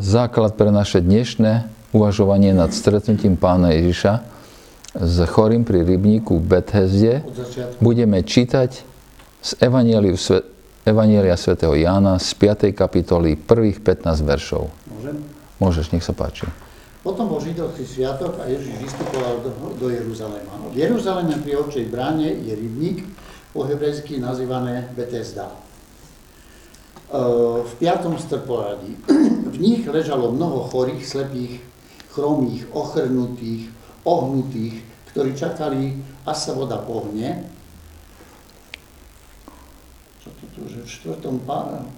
základ 0.00 0.56
pre 0.56 0.72
naše 0.72 1.04
dnešné 1.04 1.68
uvažovanie 1.92 2.56
nad 2.56 2.72
stretnutím 2.72 3.36
pána 3.36 3.76
Ježiša 3.76 4.24
s 4.96 5.16
chorým 5.28 5.62
pri 5.62 5.84
rybníku 5.84 6.40
v 6.40 6.44
Bethesde. 6.58 7.22
Budeme 7.78 8.24
čítať 8.24 8.70
z 9.40 9.50
Evanielia 10.84 11.36
svätého 11.36 11.74
Jána 11.76 12.16
z 12.18 12.28
5. 12.34 12.72
kapitoly 12.72 13.36
prvých 13.36 13.84
15 13.84 14.24
veršov. 14.24 14.72
Môžem? 14.88 15.16
Môžeš, 15.60 15.92
nech 15.92 16.02
sa 16.02 16.16
páči. 16.16 16.48
Potom 17.00 17.32
bol 17.32 17.40
židovský 17.40 17.84
sviatok 17.84 18.40
a 18.40 18.48
Ježiš 18.48 18.76
vystupoval 18.80 19.40
do, 19.40 19.50
do 19.76 19.86
Jeruzalema. 19.88 20.52
V 20.68 20.76
Jeruzaleme 20.76 21.36
pri 21.40 21.56
ovčej 21.56 21.88
bráne 21.88 22.28
je 22.28 22.52
rybník, 22.52 23.04
po 23.50 23.66
hebrejsky 23.66 24.22
nazývané 24.22 24.94
Bethesda. 24.94 25.50
E, 27.10 27.18
v 27.66 27.72
piatom 27.82 28.14
strporadí. 28.14 28.94
V 29.50 29.56
nich 29.58 29.82
ležalo 29.82 30.30
mnoho 30.30 30.70
chorých, 30.70 31.02
slepých, 31.02 31.58
chromých, 32.14 32.70
ochrnutých, 32.70 33.66
ohnutých, 34.06 34.78
ktorí 35.10 35.34
čakali, 35.34 35.98
až 36.22 36.38
sa 36.38 36.52
voda 36.54 36.78
pohne. 36.78 37.50
Čo 40.22 40.30
to 40.38 40.44
tu, 40.54 40.62
že 40.70 40.86
v 40.86 40.90
štvrtom 40.90 41.42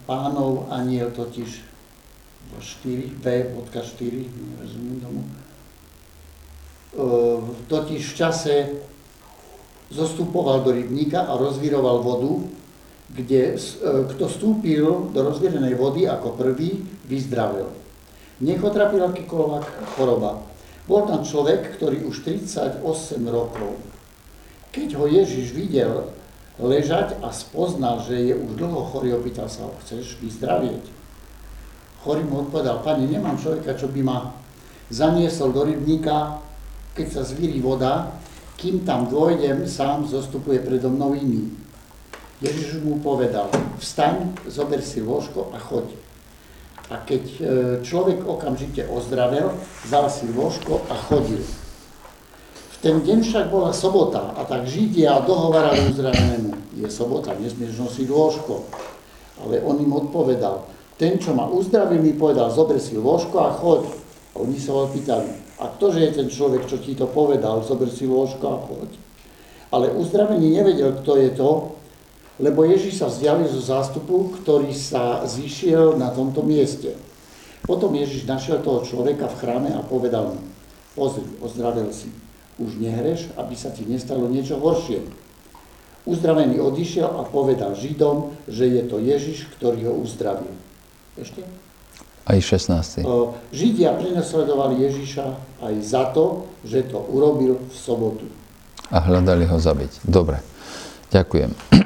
pánov 0.09 0.73
aniel 0.73 1.12
totiž 1.12 1.61
4, 2.56 3.20
B.4, 3.20 4.12
nerozumiem 4.25 4.98
tomu. 5.01 5.23
Totiž 7.69 8.03
v 8.12 8.17
čase 8.17 8.55
zostupoval 9.92 10.61
do 10.65 10.73
rybníka 10.73 11.29
a 11.29 11.37
rozvíroval 11.37 12.01
vodu, 12.01 12.48
kde 13.12 13.61
kto 14.16 14.25
vstúpil 14.25 15.12
do 15.12 15.20
rozvírenej 15.20 15.77
vody 15.77 16.09
ako 16.09 16.33
prvý, 16.33 16.80
vyzdravil. 17.05 17.69
Nech 18.41 18.65
otrapil 18.65 19.05
akýkoľvek 19.05 19.65
choroba. 19.95 20.41
Bol 20.89 21.07
tam 21.07 21.23
človek, 21.23 21.77
ktorý 21.77 22.09
už 22.09 22.25
38 22.25 22.83
rokov. 23.28 23.78
Keď 24.72 24.89
ho 24.97 25.05
Ježiš 25.06 25.53
videl 25.53 26.09
ležať 26.56 27.20
a 27.20 27.31
spoznal, 27.31 28.00
že 28.00 28.33
je 28.33 28.34
už 28.34 28.56
dlho 28.56 28.81
chorý, 28.91 29.12
opýtal 29.15 29.47
sa 29.47 29.69
ho, 29.69 29.77
chceš 29.84 30.19
vyzdravieť? 30.25 30.84
Chorý 32.03 32.27
mu 32.27 32.48
odpovedal, 32.48 32.83
pani, 32.83 33.06
nemám 33.06 33.39
človeka, 33.39 33.78
čo 33.78 33.87
by 33.92 34.00
ma 34.03 34.34
zaniesol 34.91 35.55
do 35.55 35.62
rybníka, 35.69 36.42
keď 36.98 37.06
sa 37.09 37.22
zvíri 37.22 37.62
voda, 37.62 38.11
kým 38.59 38.83
tam 38.83 39.06
dôjdem, 39.06 39.69
sám 39.70 40.09
zostupuje 40.09 40.59
predo 40.65 40.91
mnou 40.91 41.15
iný. 41.15 41.62
Ježiš 42.43 42.83
mu 42.83 42.98
povedal, 42.98 43.47
vstaň, 43.79 44.35
zober 44.51 44.83
si 44.83 44.98
lôžko 44.98 45.55
a 45.55 45.62
choď. 45.62 45.95
A 46.91 46.99
keď 47.07 47.23
e, 47.23 47.41
človek 47.87 48.27
okamžite 48.27 48.83
ozdravel, 48.91 49.55
vzal 49.87 50.11
si 50.11 50.27
lôžko 50.27 50.83
a 50.91 50.95
chodil. 51.07 51.39
V 52.51 52.77
ten 52.83 52.99
deň 52.99 53.23
však 53.23 53.47
bola 53.47 53.71
sobota 53.71 54.34
a 54.34 54.43
tak 54.43 54.67
Židia 54.67 55.23
dohovarali 55.23 55.95
uzdravenému. 55.95 56.83
Je 56.83 56.91
sobota, 56.91 57.31
nesmieš 57.39 57.79
nosiť 57.79 58.11
lôžko. 58.11 58.67
Ale 59.47 59.62
on 59.62 59.79
im 59.79 59.95
odpovedal, 59.95 60.67
ten, 60.99 61.23
čo 61.23 61.39
ma 61.39 61.47
uzdravil, 61.47 62.03
mi 62.03 62.11
povedal, 62.11 62.51
zober 62.51 62.83
si 62.83 62.99
lôžko 62.99 63.39
a 63.39 63.55
choď. 63.55 63.87
A 64.34 64.43
oni 64.43 64.59
sa 64.59 64.75
ho 64.75 64.91
pýtali, 64.91 65.31
a 65.62 65.71
ktože 65.79 66.03
je 66.03 66.11
ten 66.11 66.27
človek, 66.27 66.67
čo 66.67 66.83
ti 66.83 66.99
to 66.99 67.06
povedal, 67.06 67.62
zober 67.62 67.87
si 67.87 68.03
lôžko 68.11 68.47
a 68.51 68.59
choď. 68.67 68.91
Ale 69.71 69.95
uzdravený 69.95 70.59
nevedel, 70.59 70.91
kto 71.01 71.12
je 71.23 71.31
to, 71.39 71.51
lebo 72.43 72.67
Ježiš 72.67 72.98
sa 72.98 73.07
vzdialil 73.07 73.47
zo 73.47 73.62
zástupu, 73.62 74.35
ktorý 74.43 74.75
sa 74.75 75.23
zišiel 75.23 75.95
na 75.95 76.11
tomto 76.11 76.43
mieste. 76.43 76.99
Potom 77.62 77.95
Ježiš 77.95 78.27
našiel 78.27 78.59
toho 78.59 78.83
človeka 78.83 79.31
v 79.31 79.39
chráme 79.39 79.71
a 79.71 79.87
povedal 79.87 80.34
mu, 80.34 80.43
pozri, 80.99 81.23
ozdravil 81.39 81.95
si, 81.95 82.11
už 82.59 82.83
nehreš, 82.83 83.31
aby 83.39 83.55
sa 83.55 83.71
ti 83.71 83.87
nestalo 83.87 84.27
niečo 84.27 84.59
horšie. 84.59 85.07
Uzdravený 86.03 86.59
odišiel 86.59 87.06
a 87.06 87.22
povedal 87.22 87.78
Židom, 87.78 88.34
že 88.50 88.66
je 88.66 88.83
to 88.91 88.99
Ježiš, 88.99 89.47
ktorý 89.55 89.87
ho 89.87 89.95
uzdravil. 90.03 90.50
Ešte? 91.15 91.47
Aj 92.27 92.39
16. 92.39 93.06
Židia 93.55 93.95
prenasledovali 93.99 94.83
Ježiša 94.83 95.27
aj 95.62 95.75
za 95.83 96.11
to, 96.11 96.50
že 96.66 96.91
to 96.91 96.99
urobil 96.99 97.62
v 97.62 97.75
sobotu. 97.75 98.27
A 98.91 98.99
hľadali 98.99 99.47
ho 99.47 99.59
zabiť. 99.59 100.03
Dobre, 100.03 100.43
ďakujem. 101.15 101.81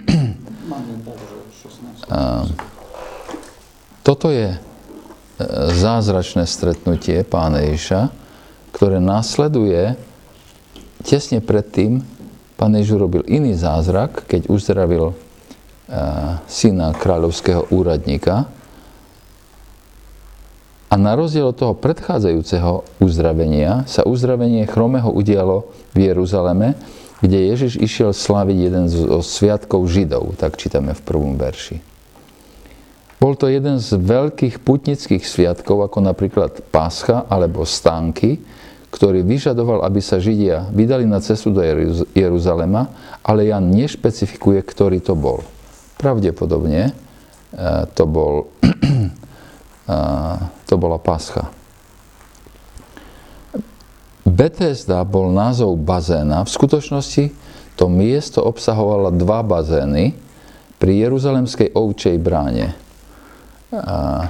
Toto 4.06 4.30
je 4.30 4.54
e, 4.54 4.58
zázračné 5.74 6.46
stretnutie 6.46 7.22
pána 7.26 7.62
Ježiša, 7.66 8.10
ktoré 8.74 9.00
následuje 9.02 9.96
tesne 11.06 11.38
predtým, 11.42 12.02
pán 12.58 12.74
Ježiš 12.74 12.98
urobil 12.98 13.22
iný 13.30 13.54
zázrak, 13.54 14.26
keď 14.26 14.50
uzdravil 14.50 15.12
uh, 15.12 15.16
syna 16.50 16.92
kráľovského 16.92 17.70
úradníka, 17.70 18.50
a 20.86 20.94
na 20.94 21.18
rozdiel 21.18 21.50
od 21.50 21.58
toho 21.58 21.74
predchádzajúceho 21.74 23.02
uzdravenia 23.02 23.82
sa 23.90 24.06
uzdravenie 24.06 24.70
chromého 24.70 25.10
udialo 25.10 25.66
v 25.90 26.08
Jeruzaleme, 26.08 26.78
kde 27.24 27.38
Ježiš 27.54 27.80
išiel 27.80 28.12
slaviť 28.12 28.58
jeden 28.58 28.84
z 28.92 28.96
sviatkov 29.24 29.88
Židov, 29.88 30.36
tak 30.36 30.60
čítame 30.60 30.92
v 30.92 31.04
prvom 31.04 31.40
verši. 31.40 31.80
Bol 33.16 33.32
to 33.32 33.48
jeden 33.48 33.80
z 33.80 33.96
veľkých 33.96 34.60
putnických 34.60 35.24
sviatkov, 35.24 35.88
ako 35.88 36.04
napríklad 36.04 36.60
Páscha 36.68 37.24
alebo 37.32 37.64
Stánky, 37.64 38.44
ktorý 38.92 39.24
vyžadoval, 39.24 39.84
aby 39.88 40.00
sa 40.04 40.20
Židia 40.20 40.68
vydali 40.68 41.08
na 41.08 41.24
cestu 41.24 41.48
do 41.48 41.64
Jeruzalema, 42.12 42.92
ale 43.24 43.48
Jan 43.48 43.72
nešpecifikuje, 43.72 44.60
ktorý 44.60 45.00
to 45.00 45.16
bol. 45.16 45.40
Pravdepodobne 45.96 46.92
eh, 46.92 47.84
to 47.96 48.04
bol 48.04 48.52
to 50.68 50.74
bola 50.74 50.98
Pascha. 50.98 51.46
Bethesda 54.36 55.00
bol 55.08 55.32
názov 55.32 55.80
bazéna. 55.80 56.44
V 56.44 56.50
skutočnosti 56.52 57.32
to 57.72 57.88
miesto 57.88 58.44
obsahovalo 58.44 59.08
dva 59.16 59.40
bazény 59.40 60.12
pri 60.76 60.92
Jeruzalemskej 61.08 61.72
ovčej 61.72 62.20
bráne. 62.20 62.76
A 63.72 64.28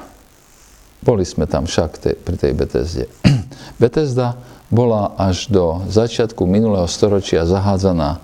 boli 1.03 1.27
sme 1.27 1.51
tam 1.51 1.67
však 1.67 1.91
te, 1.99 2.11
pri 2.15 2.39
tej 2.39 2.53
Bethesde. 2.55 3.11
Bethesda 3.83 4.39
bola 4.71 5.19
až 5.19 5.51
do 5.51 5.83
začiatku 5.91 6.47
minulého 6.47 6.87
storočia 6.87 7.43
zahádzaná 7.43 8.23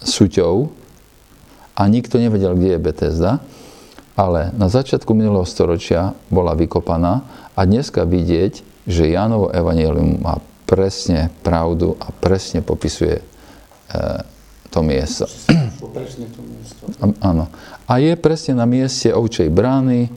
suťou 0.00 0.72
a 1.76 1.82
nikto 1.88 2.16
nevedel, 2.16 2.56
kde 2.56 2.76
je 2.76 2.80
Bethesda 2.80 3.32
ale 4.12 4.52
na 4.52 4.68
začiatku 4.68 5.16
minulého 5.16 5.48
storočia 5.48 6.12
bola 6.28 6.52
vykopaná 6.52 7.24
a 7.56 7.60
dneska 7.64 8.04
vidieť, 8.04 8.84
že 8.84 9.12
Jánovo 9.12 9.48
evangelium 9.48 10.20
má 10.20 10.36
presne 10.66 11.28
pravdu 11.42 11.96
a 12.00 12.10
presne 12.10 12.64
popisuje 12.64 13.20
e, 13.20 13.24
to 14.72 14.80
miesto. 14.80 15.28
Presne 15.92 16.26
to 16.32 16.40
miesto. 16.40 16.82
Áno. 17.20 17.52
A 17.84 17.92
je 18.00 18.16
presne 18.16 18.56
na 18.56 18.64
mieste 18.64 19.12
ovčej 19.12 19.52
brány 19.52 20.08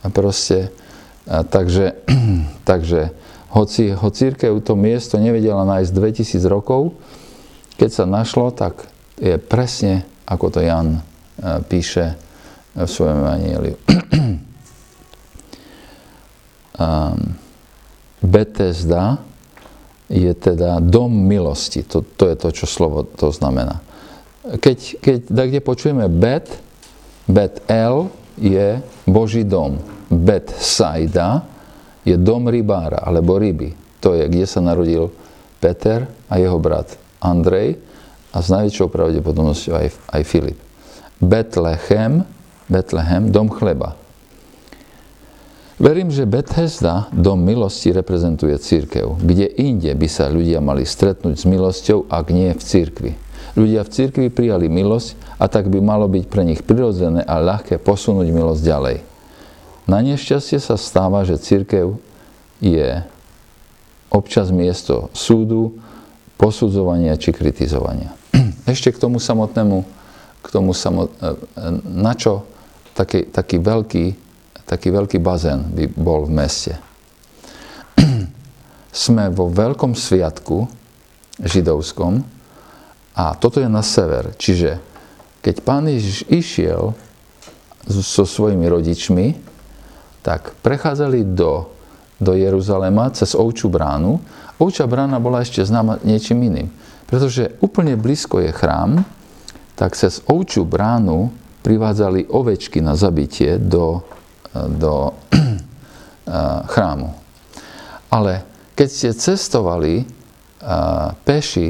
a 0.00 0.08
proste, 0.08 0.72
a 1.28 1.44
takže, 1.44 2.00
takže 2.70 3.12
hoci 3.52 3.92
ho 3.92 4.08
církev 4.08 4.56
to 4.64 4.72
miesto 4.78 5.20
nevedela 5.20 5.68
nájsť 5.68 5.90
2000 5.92 6.48
rokov, 6.48 6.96
keď 7.76 7.90
sa 7.92 8.04
našlo, 8.08 8.50
tak 8.50 8.88
je 9.20 9.36
presne, 9.36 10.08
ako 10.24 10.46
to 10.56 10.60
Jan 10.64 10.98
e, 10.98 11.00
píše, 11.68 12.16
v 12.78 12.86
svojom 12.86 13.26
evanieliu. 13.26 13.76
Bethesda 18.22 19.18
je 20.08 20.32
teda 20.34 20.80
dom 20.80 21.12
milosti. 21.12 21.84
To, 21.88 22.00
to 22.02 22.32
je 22.32 22.36
to, 22.36 22.48
čo 22.52 22.66
slovo 22.66 23.04
to 23.04 23.28
znamená. 23.28 23.84
Keď, 24.48 24.78
keď 25.04 25.18
kde 25.28 25.60
počujeme 25.60 26.08
Bet, 26.08 26.48
Bet 27.28 27.60
El 27.68 28.08
je 28.40 28.80
Boží 29.04 29.44
dom. 29.44 29.76
Bet 30.08 30.48
Saida 30.56 31.44
je 32.08 32.16
dom 32.16 32.48
rybára, 32.48 33.04
alebo 33.04 33.36
ryby. 33.36 33.76
To 34.00 34.16
je, 34.16 34.24
kde 34.24 34.48
sa 34.48 34.64
narodil 34.64 35.12
Peter 35.60 36.08
a 36.30 36.40
jeho 36.40 36.56
brat 36.56 36.96
Andrej 37.20 37.76
a 38.32 38.40
s 38.40 38.48
najväčšou 38.48 38.88
pravdepodobnosťou 38.88 39.74
aj, 39.76 39.88
aj 40.16 40.22
Filip. 40.24 40.58
Betlehem 41.20 42.24
Betlehem, 42.68 43.32
dom 43.32 43.48
chleba. 43.48 43.96
Verím, 45.78 46.10
že 46.10 46.26
Bethesda, 46.26 47.06
dom 47.14 47.38
milosti, 47.38 47.94
reprezentuje 47.94 48.58
církev. 48.58 49.14
Kde 49.22 49.46
inde 49.46 49.94
by 49.94 50.08
sa 50.10 50.26
ľudia 50.26 50.58
mali 50.58 50.82
stretnúť 50.82 51.38
s 51.38 51.46
milosťou, 51.46 52.10
ak 52.10 52.34
nie 52.34 52.50
v 52.50 52.58
církvi. 52.58 53.12
Ľudia 53.54 53.86
v 53.86 53.92
církvi 53.94 54.26
prijali 54.26 54.66
milosť 54.66 55.38
a 55.38 55.46
tak 55.46 55.70
by 55.70 55.78
malo 55.78 56.10
byť 56.10 56.24
pre 56.26 56.42
nich 56.42 56.66
prirodzené 56.66 57.22
a 57.22 57.38
ľahké 57.38 57.78
posunúť 57.78 58.26
milosť 58.26 58.62
ďalej. 58.66 58.96
Na 59.86 60.02
nešťastie 60.02 60.58
sa 60.58 60.74
stáva, 60.74 61.22
že 61.22 61.38
církev 61.38 61.94
je 62.58 63.06
občas 64.10 64.50
miesto 64.50 65.14
súdu, 65.14 65.78
posudzovania 66.34 67.14
či 67.14 67.30
kritizovania. 67.30 68.18
Ešte 68.66 68.90
k 68.90 68.98
tomu 68.98 69.22
samotnému, 69.22 69.86
k 70.42 70.46
tomu 70.50 70.74
samot, 70.74 71.14
e, 71.22 71.38
na 71.86 72.18
čo 72.18 72.50
taký, 72.98 73.30
taký, 73.30 73.62
veľký, 73.62 74.06
taký 74.68 74.92
veľký 74.92 75.18
bazén 75.24 75.64
by 75.72 75.88
bol 75.96 76.28
v 76.28 76.32
meste. 76.36 76.72
Sme 78.92 79.32
vo 79.32 79.48
veľkom 79.48 79.96
sviatku 79.96 80.68
židovskom 81.40 82.20
a 83.16 83.32
toto 83.40 83.64
je 83.64 83.66
na 83.66 83.80
sever. 83.80 84.36
Čiže 84.36 84.78
keď 85.40 85.54
pán 85.64 85.88
Ježiš 85.88 86.28
išiel 86.28 86.92
so 87.88 88.28
svojimi 88.28 88.68
rodičmi, 88.68 89.26
tak 90.20 90.52
prechádzali 90.60 91.24
do, 91.32 91.72
do 92.20 92.36
Jeruzalema 92.36 93.08
cez 93.16 93.32
Ovčú 93.32 93.72
bránu. 93.72 94.20
Ovčia 94.60 94.84
brána 94.84 95.16
bola 95.22 95.40
ešte 95.40 95.64
známa 95.64 96.02
niečím 96.04 96.44
iným. 96.44 96.68
Pretože 97.08 97.56
úplne 97.64 97.96
blízko 97.96 98.44
je 98.44 98.52
chrám, 98.52 99.00
tak 99.78 99.96
cez 99.96 100.20
Ovčú 100.28 100.68
bránu 100.68 101.32
privádzali 101.64 102.28
ovečky 102.28 102.84
na 102.84 102.92
zabitie 102.98 103.56
do, 103.56 104.04
do 104.54 105.12
chrámu. 106.72 107.12
Ale 108.08 108.44
keď 108.72 108.88
ste 108.88 109.10
cestovali 109.12 110.06
peši 111.24 111.68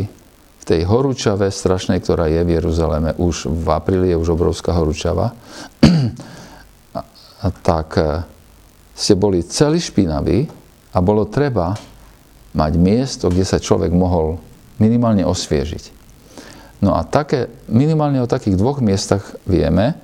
v 0.59 0.65
tej 0.65 0.81
horúčave 0.87 1.51
strašnej, 1.51 2.03
ktorá 2.05 2.31
je 2.31 2.43
v 2.45 2.55
Jeruzaleme, 2.61 3.17
už 3.19 3.51
v 3.51 3.67
apríli 3.73 4.13
je 4.13 4.21
už 4.21 4.39
obrovská 4.39 4.77
horúčava, 4.77 5.35
tak 7.69 7.89
ste 8.99 9.15
boli 9.15 9.47
celý 9.47 9.79
špinaví 9.79 10.51
a 10.91 10.99
bolo 10.99 11.31
treba 11.31 11.79
mať 12.57 12.73
miesto, 12.81 13.31
kde 13.31 13.47
sa 13.47 13.63
človek 13.63 13.95
mohol 13.95 14.43
minimálne 14.83 15.23
osviežiť. 15.23 15.95
No 16.83 16.95
a 16.95 17.03
také, 17.03 17.51
minimálne 17.67 18.23
o 18.23 18.31
takých 18.31 18.59
dvoch 18.59 18.79
miestach 18.79 19.35
vieme. 19.47 19.99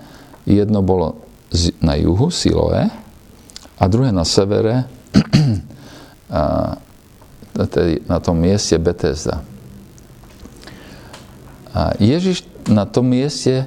Jedno 0.45 0.83
bolo 0.83 1.24
na 1.79 1.95
juhu, 1.95 2.35
Siloé, 2.35 2.91
a 3.79 3.85
druhé 3.87 4.11
na 4.11 4.27
severe, 4.27 4.91
na 8.11 8.19
tom 8.19 8.37
mieste 8.37 8.75
Betesda. 8.79 9.43
Ježiš 12.03 12.43
na 12.67 12.87
tom 12.87 13.07
mieste, 13.07 13.67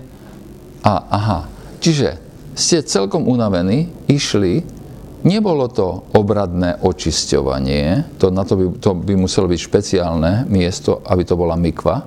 a, 0.83 0.93
aha, 1.07 1.39
čiže 1.79 2.19
ste 2.55 2.83
celkom 2.83 3.27
unavení, 3.27 3.91
išli 4.07 4.77
Nebolo 5.25 5.67
to 5.67 6.07
obradné 6.13 6.79
očisťovanie, 6.79 8.15
to, 8.15 8.29
na 8.29 8.45
to, 8.45 8.53
by, 8.53 8.65
to 8.79 8.93
by 8.93 9.17
muselo 9.17 9.49
byť 9.49 9.59
špeciálne 9.59 10.45
miesto, 10.45 11.01
aby 11.03 11.27
to 11.27 11.33
bola 11.33 11.57
mikva, 11.59 12.05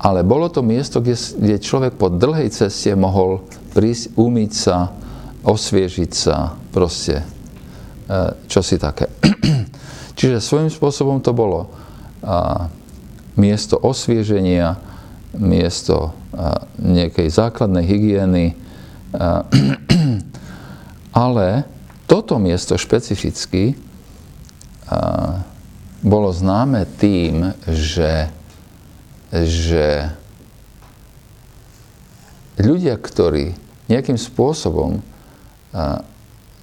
ale 0.00 0.24
bolo 0.24 0.48
to 0.48 0.64
miesto, 0.64 1.04
kde, 1.04 1.12
kde 1.14 1.56
človek 1.60 2.00
po 2.00 2.08
dlhej 2.08 2.48
ceste 2.48 2.96
mohol 2.96 3.44
prísť, 3.76 4.16
umyť 4.16 4.52
sa, 4.56 4.96
osviežiť 5.44 6.12
sa, 6.16 6.56
proste, 6.72 7.20
e, 7.20 7.24
čo 8.48 8.64
si 8.64 8.80
také. 8.80 9.12
Čiže 10.18 10.40
svojím 10.40 10.72
spôsobom 10.72 11.20
to 11.20 11.32
bolo 11.32 11.72
miesto 13.40 13.80
osvieženia, 13.80 14.76
miesto 15.40 16.12
nejakej 16.76 17.32
základnej 17.32 17.84
hygieny, 17.88 18.46
ale 21.24 21.64
toto 22.04 22.36
miesto 22.36 22.76
špecificky 22.76 23.72
bolo 26.04 26.28
známe 26.28 26.84
tým, 27.00 27.56
že, 27.64 28.28
že 29.30 30.10
ľudia, 32.58 32.98
ktorí 32.98 33.54
nejakým 33.86 34.18
spôsobom 34.18 35.02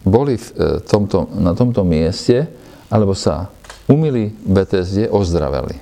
boli 0.08 0.40
v 0.40 0.48
e, 0.56 0.80
tomto, 0.88 1.28
na 1.36 1.52
tomto 1.52 1.84
mieste, 1.84 2.48
alebo 2.88 3.12
sa 3.12 3.52
umili 3.92 4.32
v 4.32 4.50
Betesde, 4.56 5.12
ozdraveli. 5.12 5.76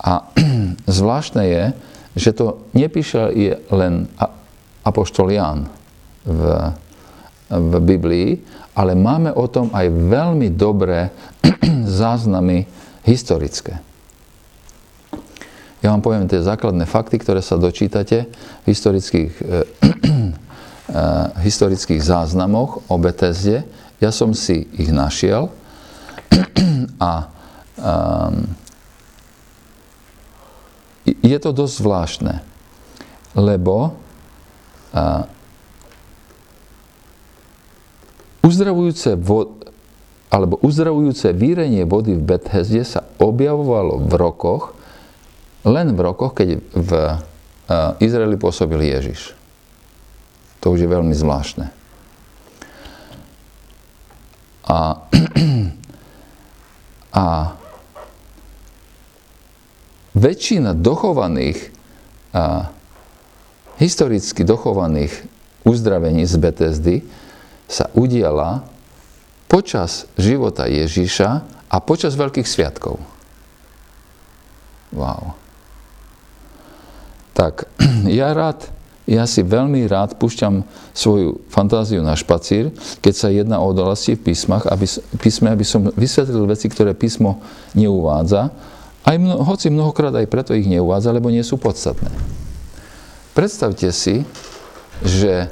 A 0.00 0.28
zvláštne 1.00 1.44
je, 1.48 1.64
že 2.16 2.36
to 2.36 2.64
nepíše 2.76 3.32
len 3.72 4.08
apoštol 4.84 5.32
Ján 5.32 5.72
v 6.24 6.72
v 7.50 7.74
Biblii, 7.82 8.30
ale 8.78 8.94
máme 8.94 9.34
o 9.34 9.50
tom 9.50 9.74
aj 9.74 9.90
veľmi 9.90 10.54
dobré 10.54 11.10
záznamy 12.00 12.70
historické. 13.02 13.82
Ja 15.80 15.96
vám 15.96 16.04
poviem 16.04 16.28
tie 16.28 16.44
základné 16.44 16.84
fakty, 16.84 17.16
ktoré 17.16 17.40
sa 17.40 17.56
dočítate 17.56 18.28
v 18.64 18.66
historických, 18.68 19.32
eh, 19.40 19.64
eh, 20.92 21.26
historických 21.40 22.04
záznamoch 22.04 22.84
o 22.88 22.94
Betesde. 23.00 23.64
Ja 24.00 24.12
som 24.12 24.36
si 24.36 24.68
ich 24.76 24.92
našiel 24.92 25.52
a 27.00 27.28
um, 27.76 28.48
je 31.04 31.36
to 31.36 31.50
dosť 31.52 31.74
zvláštne, 31.84 32.34
lebo 33.36 33.92
uh, 34.96 35.28
Uzdravujúce 38.40 39.20
vod, 39.20 39.68
alebo 40.32 40.56
uzdravujúce 40.64 41.36
výrenie 41.36 41.84
vody 41.84 42.16
v 42.16 42.24
Bethesde 42.24 42.82
sa 42.88 43.04
objavovalo 43.20 44.00
v 44.08 44.12
rokoch, 44.16 44.74
len 45.64 45.92
v 45.92 46.00
rokoch, 46.00 46.36
keď 46.36 46.48
v 46.72 46.90
Izraeli 48.02 48.34
pôsobil 48.34 48.82
Ježiš. 48.82 49.38
To 50.60 50.74
už 50.74 50.84
je 50.84 50.90
veľmi 50.90 51.14
zvláštne. 51.14 51.72
A, 54.66 55.00
a 57.24 57.26
väčšina 60.12 60.76
dochovaných, 60.76 61.72
a, 62.34 62.68
historicky 63.80 64.44
dochovaných 64.44 65.24
uzdravení 65.64 66.28
z 66.28 66.34
Bethesdy 66.36 66.96
sa 67.70 67.88
udiala 67.96 68.66
počas 69.46 70.10
života 70.18 70.66
Ježíša 70.66 71.30
a 71.70 71.76
počas 71.78 72.18
veľkých 72.18 72.46
sviatkov. 72.46 72.98
Wow. 74.90 75.38
Tak 77.40 77.64
ja 78.20 78.36
rád, 78.36 78.68
ja 79.08 79.24
si 79.24 79.40
veľmi 79.40 79.88
rád 79.88 80.20
púšťam 80.20 80.60
svoju 80.92 81.40
fantáziu 81.48 82.04
na 82.04 82.12
špacír, 82.12 82.68
keď 83.00 83.14
sa 83.16 83.32
jedná 83.32 83.64
o 83.64 83.72
odolasti 83.72 84.12
v 84.12 84.28
písmach, 84.28 84.68
aby, 84.68 84.84
písme, 85.16 85.48
aby 85.48 85.64
som 85.64 85.88
vysvetlil 85.88 86.44
veci, 86.44 86.68
ktoré 86.68 86.92
písmo 86.92 87.40
neuvádza, 87.72 88.52
aj 89.00 89.16
mno, 89.16 89.40
hoci 89.48 89.72
mnohokrát 89.72 90.12
aj 90.12 90.28
preto 90.28 90.52
ich 90.52 90.68
neuvádza, 90.68 91.16
lebo 91.16 91.32
nie 91.32 91.40
sú 91.40 91.56
podstatné. 91.56 92.12
Predstavte 93.32 93.88
si, 93.96 94.28
že 95.00 95.48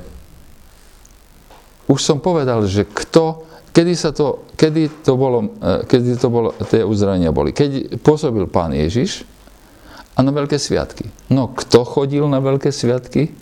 už 1.88 2.04
som 2.04 2.20
povedal, 2.20 2.68
že 2.68 2.84
kto, 2.84 3.48
kedy, 3.72 3.96
sa 3.96 4.12
to, 4.12 4.44
kedy 4.60 5.00
to 5.00 5.16
bolo, 5.16 5.56
e, 5.56 5.88
kedy 5.88 6.20
to 6.20 6.28
bolo, 6.28 6.52
tie 6.68 6.84
uzdravenia 6.84 7.32
boli. 7.32 7.56
Keď 7.56 7.96
pôsobil 8.04 8.44
pán 8.44 8.76
Ježiš 8.76 9.24
a 10.18 10.26
na 10.26 10.34
veľké 10.34 10.58
sviatky. 10.58 11.06
No 11.30 11.54
kto 11.54 11.86
chodil 11.86 12.26
na 12.26 12.42
veľké 12.42 12.74
sviatky 12.74 13.30
e, 13.30 13.32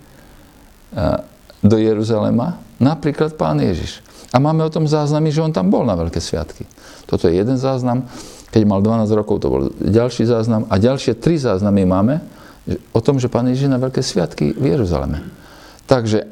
do 1.65 1.77
Jeruzalema? 1.81 2.61
Napríklad 2.77 3.33
pán 3.33 3.57
Ježiš. 3.57 4.05
A 4.29 4.37
máme 4.37 4.61
o 4.61 4.69
tom 4.69 4.85
záznamy, 4.85 5.33
že 5.33 5.41
on 5.41 5.49
tam 5.49 5.73
bol 5.73 5.81
na 5.81 5.97
veľké 5.97 6.21
sviatky. 6.21 6.69
Toto 7.09 7.25
je 7.25 7.41
jeden 7.41 7.57
záznam. 7.57 8.05
Keď 8.53 8.61
mal 8.69 8.85
12 8.85 9.09
rokov, 9.17 9.41
to 9.41 9.49
bol 9.49 9.61
ďalší 9.81 10.29
záznam. 10.29 10.69
A 10.69 10.77
ďalšie 10.77 11.17
tri 11.17 11.41
záznamy 11.41 11.89
máme 11.89 12.21
o 12.93 13.01
tom, 13.01 13.17
že 13.17 13.31
pán 13.31 13.49
Ježiš 13.49 13.73
na 13.73 13.81
veľké 13.81 14.05
sviatky 14.05 14.53
v 14.53 14.77
Jeruzaleme. 14.77 15.25
Takže 15.89 16.29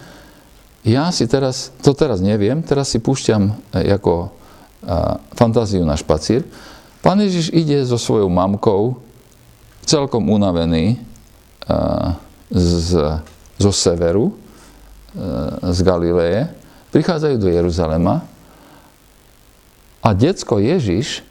ja 0.96 1.12
si 1.12 1.28
teraz, 1.28 1.74
to 1.84 1.92
teraz 1.92 2.24
neviem, 2.24 2.64
teraz 2.64 2.88
si 2.88 3.02
púšťam 3.02 3.52
e, 3.76 3.92
ako 3.92 4.32
a, 4.88 5.20
fantáziu 5.36 5.84
na 5.84 6.00
špacír. 6.00 6.48
Pán 7.04 7.20
Ježiš 7.20 7.52
ide 7.52 7.84
so 7.84 8.00
svojou 8.00 8.32
mamkou, 8.32 9.09
celkom 9.90 10.30
unavený 10.30 11.02
a, 11.66 12.14
z, 12.54 13.18
zo 13.58 13.72
severu, 13.74 14.30
a, 14.30 15.66
e, 15.66 15.74
z 15.74 15.78
Galileje, 15.82 16.42
prichádzajú 16.94 17.36
do 17.42 17.50
Jeruzalema 17.50 18.22
a 19.98 20.08
decko 20.14 20.62
Ježiš 20.62 21.26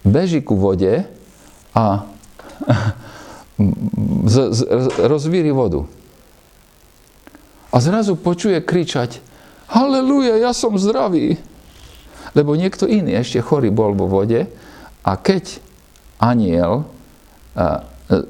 beží 0.00 0.40
ku 0.40 0.56
vode 0.56 1.04
a 1.76 2.08
z, 4.32 4.36
z, 4.52 4.60
rozvíri 5.04 5.52
vodu. 5.52 5.84
A 7.68 7.76
zrazu 7.84 8.16
počuje 8.16 8.56
kričať, 8.64 9.20
Haleluja, 9.64 10.38
ja 10.38 10.52
som 10.52 10.76
zdravý. 10.78 11.40
Lebo 12.36 12.54
niekto 12.54 12.86
iný 12.86 13.18
ešte 13.18 13.42
chorý 13.42 13.74
bol 13.74 13.96
vo 13.96 14.06
vode 14.06 14.46
a 15.02 15.12
keď 15.18 15.58
aniel 16.20 16.93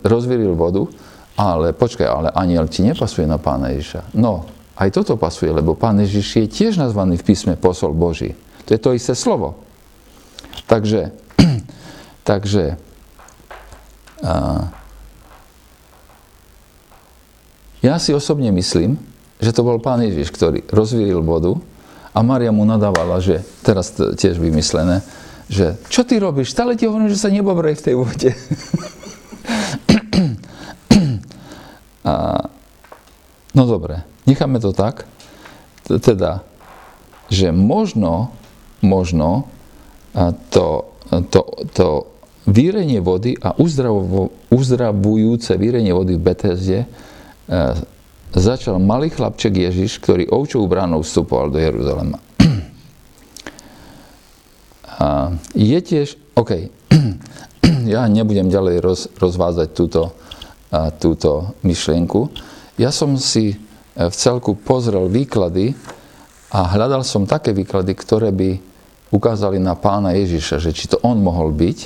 rozvíril 0.04 0.54
vodu, 0.54 0.86
ale 1.34 1.74
počkaj, 1.74 2.06
ale 2.06 2.28
aniel 2.30 2.70
ti 2.70 2.86
nepasuje 2.86 3.26
na 3.26 3.42
pána 3.42 3.74
Ježiša. 3.74 4.14
No, 4.14 4.46
aj 4.78 4.90
toto 4.94 5.18
pasuje, 5.18 5.50
lebo 5.50 5.74
pán 5.74 5.98
Ježiš 5.98 6.26
je 6.38 6.46
tiež 6.46 6.78
nazvaný 6.78 7.18
v 7.18 7.26
písme 7.26 7.54
posol 7.58 7.94
Boží. 7.94 8.34
To 8.66 8.70
je 8.74 8.80
to 8.80 8.90
isté 8.94 9.14
slovo. 9.14 9.58
Takže, 10.66 11.10
takže 12.30 12.78
a, 14.22 14.70
ja 17.84 17.94
si 18.00 18.16
osobne 18.16 18.48
myslím, 18.54 18.96
že 19.42 19.52
to 19.52 19.66
bol 19.66 19.76
pán 19.82 20.00
Ježiš, 20.00 20.32
ktorý 20.32 20.64
rozvíril 20.70 21.20
vodu 21.20 21.58
a 22.14 22.22
Maria 22.22 22.54
mu 22.54 22.64
nadávala, 22.64 23.18
že 23.18 23.42
teraz 23.60 23.92
tiež 23.92 24.38
vymyslené, 24.38 25.02
že 25.50 25.76
čo 25.92 26.06
ty 26.06 26.16
robíš? 26.16 26.56
Stále 26.56 26.78
ti 26.78 26.88
hovorím, 26.88 27.12
že 27.12 27.20
sa 27.20 27.28
nebobrej 27.28 27.76
v 27.76 27.84
tej 27.84 27.94
vode. 27.98 28.30
a, 32.04 32.14
no 33.54 33.62
dobre, 33.66 34.04
necháme 34.26 34.60
to 34.60 34.72
tak. 34.72 35.08
Teda, 35.84 36.40
že 37.28 37.52
možno, 37.52 38.32
možno 38.80 39.48
to, 40.50 40.94
to, 41.28 41.40
to 41.74 41.88
výrenie 42.46 43.00
vody 43.00 43.34
a 43.40 43.56
uzdravo, 43.56 44.30
uzdravujúce 44.52 45.56
výrenie 45.56 45.92
vody 45.92 46.14
v 46.16 46.24
Betesde 46.24 46.78
e, 46.84 46.88
začal 48.34 48.78
malý 48.78 49.10
chlapček 49.10 49.54
Ježiš, 49.70 49.98
ktorý 49.98 50.28
ovčou 50.28 50.66
bránou 50.68 51.02
vstupoval 51.02 51.50
do 51.50 51.58
Jeruzalema. 51.58 52.18
A 54.94 55.34
je 55.58 55.78
tiež, 55.82 56.14
OK, 56.38 56.70
ja 57.84 58.08
nebudem 58.08 58.48
ďalej 58.48 58.76
roz, 58.80 59.00
rozvázať 59.16 59.68
túto, 59.76 60.16
a, 60.72 60.90
túto 60.90 61.54
myšlienku. 61.62 62.32
Ja 62.80 62.90
som 62.90 63.16
si 63.20 63.54
e, 63.54 63.56
v 63.96 64.14
celku 64.14 64.58
pozrel 64.58 65.06
výklady 65.06 65.76
a 66.50 66.74
hľadal 66.74 67.06
som 67.06 67.28
také 67.28 67.52
výklady, 67.52 67.92
ktoré 67.94 68.32
by 68.34 68.58
ukázali 69.14 69.62
na 69.62 69.78
pána 69.78 70.16
Ježiša, 70.16 70.58
že 70.58 70.74
či 70.74 70.90
to 70.90 70.98
on 71.04 71.22
mohol 71.22 71.54
byť. 71.54 71.78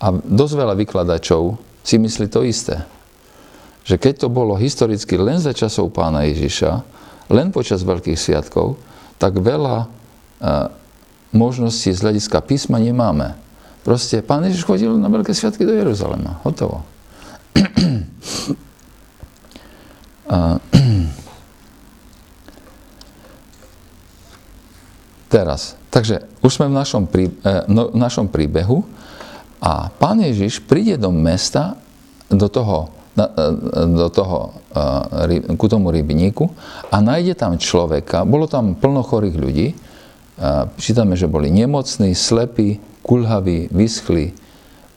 A 0.00 0.12
dosť 0.12 0.54
veľa 0.56 0.74
vykladačov 0.76 1.56
si 1.80 1.96
myslí 1.96 2.28
to 2.28 2.44
isté 2.44 2.84
že 3.86 4.02
keď 4.02 4.26
to 4.26 4.28
bolo 4.28 4.58
historicky 4.58 5.14
len 5.14 5.38
za 5.38 5.54
časov 5.54 5.94
pána 5.94 6.26
Ježiša, 6.26 6.82
len 7.30 7.54
počas 7.54 7.86
veľkých 7.86 8.18
sviatkov, 8.18 8.74
tak 9.14 9.38
veľa 9.38 9.76
e, 9.78 9.86
možností 11.30 11.94
z 11.94 12.02
hľadiska 12.02 12.42
písma 12.42 12.82
nemáme. 12.82 13.38
Proste 13.86 14.18
pán 14.18 14.42
Ježiš 14.42 14.66
chodil 14.66 14.90
na 14.98 15.06
veľké 15.06 15.30
sviatky 15.30 15.62
do 15.62 15.70
Jeruzalema. 15.70 16.42
Hotovo. 16.42 16.82
teraz. 25.36 25.76
Takže 25.92 26.24
už 26.40 26.50
sme 26.50 26.66
v 26.72 26.74
našom, 26.74 27.06
prí, 27.06 27.28
e, 27.30 27.52
no, 27.70 27.92
v 27.92 27.98
našom 27.98 28.26
príbehu 28.32 28.82
a 29.60 29.92
pán 29.92 30.18
Ježiš 30.24 30.64
príde 30.64 30.96
do 30.96 31.12
mesta, 31.12 31.76
do 32.32 32.48
toho 32.50 32.90
do 33.96 34.12
toho, 34.12 34.52
ku 35.56 35.66
tomu 35.72 35.88
rybníku 35.88 36.52
a 36.92 37.00
nájde 37.00 37.32
tam 37.32 37.56
človeka, 37.56 38.28
bolo 38.28 38.44
tam 38.44 38.76
plno 38.76 39.00
chorých 39.00 39.36
ľudí, 39.40 39.72
čítame, 40.76 41.16
že 41.16 41.24
boli 41.24 41.48
nemocní, 41.48 42.12
slepí, 42.12 42.76
kulhaví, 43.06 43.70
vyschli 43.70 44.34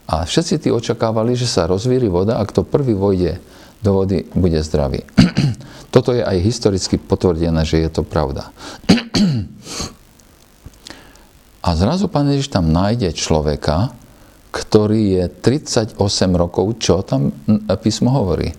a 0.09 0.25
všetci 0.25 0.65
tí 0.65 0.69
očakávali, 0.73 1.37
že 1.37 1.45
sa 1.45 1.69
rozvíri 1.69 2.09
voda 2.09 2.41
a 2.41 2.43
kto 2.49 2.65
prvý 2.65 2.97
vojde 2.97 3.37
do 3.85 3.93
vody, 3.93 4.25
bude 4.33 4.57
zdravý. 4.65 5.05
Toto 5.93 6.17
je 6.17 6.25
aj 6.25 6.41
historicky 6.41 6.97
potvrdené, 6.97 7.61
že 7.61 7.77
je 7.85 7.89
to 7.93 8.01
pravda. 8.01 8.49
A 11.59 11.75
zrazu 11.75 12.07
pán 12.07 12.25
Ježiš 12.31 12.49
tam 12.49 12.71
nájde 12.71 13.11
človeka, 13.13 13.91
ktorý 14.49 15.21
je 15.21 15.23
38 15.29 15.99
rokov, 16.33 16.81
čo 16.81 17.05
tam 17.05 17.29
písmo 17.83 18.09
hovorí? 18.09 18.55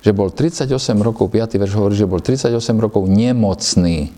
Že 0.00 0.10
bol 0.14 0.30
38 0.32 0.70
rokov, 1.02 1.28
5. 1.28 1.58
verš 1.58 1.74
hovorí, 1.76 1.94
že 1.98 2.08
bol 2.08 2.22
38 2.22 2.54
rokov 2.78 3.04
nemocný. 3.10 4.14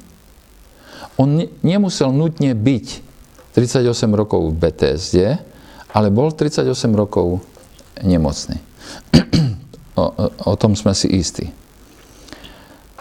On 1.19 1.27
ne, 1.27 1.51
nemusel 1.65 2.13
nutne 2.15 2.55
byť 2.55 3.10
38 3.53 3.87
rokov 4.15 4.51
v 4.51 4.55
BTSD, 4.57 5.17
ale 5.91 6.09
bol 6.15 6.31
38 6.31 6.67
rokov 6.95 7.43
nemocný. 8.03 8.59
o, 10.01 10.05
o, 10.05 10.25
o 10.51 10.55
tom 10.55 10.79
sme 10.79 10.95
si 10.95 11.11
istí. 11.11 11.51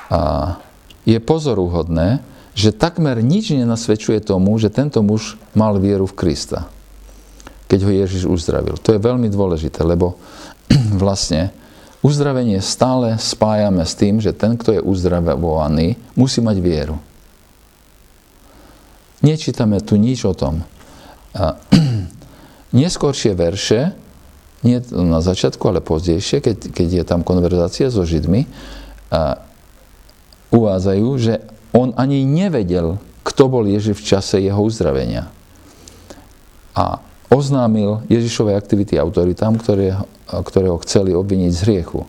A 0.09 0.57
je 1.05 1.17
pozoruhodné, 1.21 2.25
že 2.57 2.73
takmer 2.73 3.21
nič 3.21 3.53
nenasvedčuje 3.53 4.25
tomu, 4.25 4.57
že 4.57 4.73
tento 4.73 5.05
muž 5.05 5.37
mal 5.53 5.77
vieru 5.77 6.09
v 6.09 6.17
Krista 6.17 6.67
keď 7.69 7.79
ho 7.85 7.91
Ježiš 7.93 8.23
uzdravil. 8.25 8.81
To 8.81 8.97
je 8.97 8.99
veľmi 8.99 9.29
dôležité, 9.29 9.85
lebo 9.85 10.17
vlastne 11.05 11.53
uzdravenie 12.01 12.57
stále 12.65 13.21
spájame 13.21 13.85
s 13.85 13.93
tým, 13.93 14.17
že 14.17 14.33
ten, 14.33 14.57
kto 14.57 14.81
je 14.81 14.81
uzdravovaný, 14.81 15.93
musí 16.17 16.41
mať 16.41 16.57
vieru. 16.57 16.97
Nečítame 19.19 19.83
tu 19.83 19.99
nič 19.99 20.23
o 20.23 20.31
tom. 20.31 20.63
A 21.35 21.59
neskôršie 22.79 23.35
verše, 23.35 23.93
nie 24.63 24.79
na 24.91 25.23
začiatku, 25.23 25.63
ale 25.71 25.79
pozdejšie, 25.79 26.43
keď, 26.43 26.57
keď 26.71 26.87
je 27.01 27.03
tam 27.07 27.23
konverzácia 27.23 27.87
so 27.87 28.03
Židmi, 28.03 28.47
a 29.09 29.41
uvádzajú, 30.53 31.07
že 31.17 31.41
on 31.73 31.93
ani 31.97 32.25
nevedel, 32.25 33.01
kto 33.25 33.49
bol 33.49 33.65
Ježiš 33.65 34.01
v 34.01 34.05
čase 34.05 34.37
jeho 34.41 34.61
uzdravenia. 34.61 35.29
A 36.77 37.01
oznámil 37.29 38.05
Ježišové 38.09 38.57
aktivity 38.57 38.97
autoritám, 38.97 39.57
ktoré, 39.57 39.97
ktoré 40.29 40.69
chceli 40.85 41.13
obviniť 41.13 41.51
z 41.53 41.59
hriechu. 41.65 42.05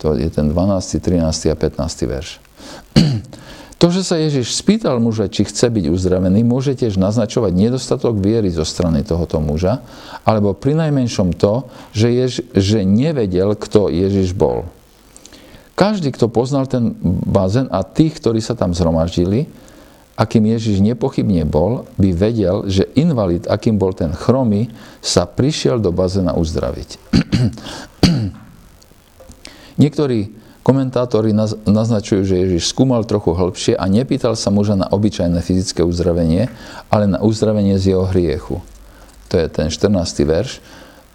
To 0.00 0.18
je 0.18 0.28
ten 0.32 0.50
12., 0.50 0.98
13. 0.98 1.52
a 1.52 1.56
15. 1.56 2.10
verš. 2.10 2.30
To, 3.82 3.90
že 3.90 4.06
sa 4.06 4.14
Ježiš 4.14 4.54
spýtal 4.54 5.02
muža, 5.02 5.26
či 5.26 5.42
chce 5.42 5.66
byť 5.66 5.90
uzdravený, 5.90 6.46
môže 6.46 6.78
tiež 6.78 7.02
naznačovať 7.02 7.50
nedostatok 7.50 8.14
viery 8.14 8.46
zo 8.46 8.62
strany 8.62 9.02
tohoto 9.02 9.42
muža, 9.42 9.82
alebo 10.22 10.54
pri 10.54 10.78
najmenšom 10.78 11.34
to, 11.34 11.66
že, 11.90 12.08
Jež, 12.14 12.46
že 12.54 12.86
nevedel, 12.86 13.58
kto 13.58 13.90
Ježiš 13.90 14.38
bol. 14.38 14.70
Každý, 15.74 16.14
kto 16.14 16.30
poznal 16.30 16.70
ten 16.70 16.94
bazén 17.26 17.66
a 17.74 17.82
tých, 17.82 18.22
ktorí 18.22 18.38
sa 18.38 18.54
tam 18.54 18.70
zhromaždili, 18.70 19.50
akým 20.14 20.46
Ježiš 20.46 20.78
nepochybne 20.78 21.42
bol, 21.42 21.82
by 21.98 22.14
vedel, 22.14 22.70
že 22.70 22.86
invalid, 22.94 23.50
akým 23.50 23.82
bol 23.82 23.98
ten 23.98 24.14
chromy, 24.14 24.70
sa 25.02 25.26
prišiel 25.26 25.82
do 25.82 25.90
bazéna 25.90 26.38
uzdraviť. 26.38 27.02
Niektorí 29.82 30.41
komentátori 30.62 31.34
naznačujú, 31.66 32.22
že 32.22 32.38
Ježiš 32.38 32.70
skúmal 32.70 33.02
trochu 33.02 33.34
hĺbšie 33.34 33.74
a 33.74 33.84
nepýtal 33.90 34.38
sa 34.38 34.54
muža 34.54 34.78
na 34.78 34.86
obyčajné 34.86 35.42
fyzické 35.42 35.82
uzdravenie, 35.82 36.48
ale 36.86 37.04
na 37.10 37.18
uzdravenie 37.18 37.78
z 37.78 37.94
jeho 37.94 38.06
hriechu. 38.08 38.62
To 39.30 39.34
je 39.38 39.46
ten 39.50 39.68
14. 39.68 40.22
verš. 40.22 40.62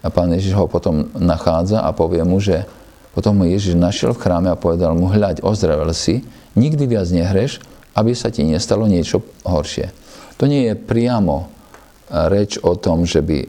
A 0.05 0.13
pán 0.13 0.29
Ježiš 0.29 0.53
ho 0.55 0.69
potom 0.69 1.09
nachádza 1.17 1.81
a 1.81 1.89
povie 1.91 2.21
mu, 2.21 2.37
že 2.37 2.69
potom 3.17 3.33
mu 3.33 3.49
Ježiš 3.49 3.73
našiel 3.73 4.13
v 4.13 4.21
chráme 4.21 4.49
a 4.53 4.59
povedal 4.59 4.93
mu, 4.93 5.09
hľaď, 5.09 5.41
ozdravil 5.41 5.89
si, 5.89 6.21
nikdy 6.53 6.85
viac 6.85 7.09
nehreš, 7.09 7.57
aby 7.97 8.13
sa 8.13 8.29
ti 8.29 8.45
nestalo 8.45 8.85
niečo 8.85 9.25
horšie. 9.41 9.89
To 10.37 10.45
nie 10.45 10.69
je 10.69 10.77
priamo 10.77 11.35
e, 11.41 11.45
reč 12.29 12.61
o 12.61 12.77
tom, 12.77 13.09
že 13.09 13.25
by 13.25 13.37
e, 13.41 13.47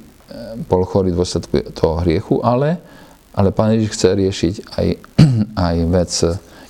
bol 0.64 0.88
chorý 0.88 1.12
dôsledku 1.12 1.76
toho 1.76 2.00
hriechu, 2.00 2.40
ale, 2.40 2.81
ale 3.38 3.54
Pán 3.54 3.78
Ježiš 3.78 3.95
chce 3.95 4.09
riešiť 4.18 4.54
aj, 4.75 4.87
aj 5.71 5.76
vec 5.87 6.11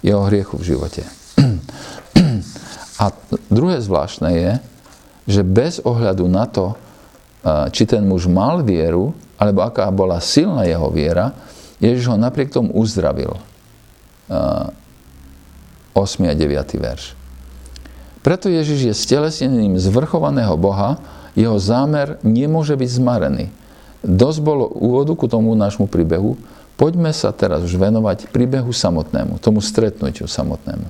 jeho 0.05 0.23
hriechu 0.29 0.61
v 0.61 0.67
živote. 0.69 1.03
A 3.03 3.09
druhé 3.49 3.81
zvláštne 3.81 4.31
je, 4.37 4.53
že 5.25 5.41
bez 5.49 5.81
ohľadu 5.81 6.29
na 6.29 6.45
to, 6.45 6.77
e, 6.77 6.77
či 7.73 7.89
ten 7.89 8.05
muž 8.05 8.29
mal 8.29 8.61
vieru, 8.61 9.17
alebo 9.41 9.65
aká 9.65 9.89
bola 9.89 10.21
silná 10.21 10.69
jeho 10.69 10.93
viera, 10.93 11.33
Ježiš 11.79 12.11
ho 12.11 12.17
napriek 12.19 12.51
tomu 12.51 12.75
uzdravil. 12.75 13.39
8. 14.29 16.27
a 16.27 16.35
9. 16.35 16.75
verš. 16.75 17.15
Preto 18.21 18.51
Ježiš 18.51 18.93
je 18.93 18.95
stelesnením 18.99 19.79
zvrchovaného 19.79 20.59
Boha, 20.59 20.99
jeho 21.39 21.57
zámer 21.57 22.19
nemôže 22.27 22.75
byť 22.75 22.91
zmarený. 22.99 23.47
Dosť 24.03 24.39
bolo 24.43 24.67
úvodu 24.69 25.15
ku 25.15 25.31
tomu 25.31 25.55
nášmu 25.55 25.87
príbehu, 25.87 26.39
poďme 26.79 27.11
sa 27.11 27.35
teraz 27.35 27.67
už 27.67 27.75
venovať 27.75 28.31
príbehu 28.31 28.71
samotnému, 28.71 29.43
tomu 29.43 29.59
stretnutiu 29.59 30.31
samotnému. 30.31 30.87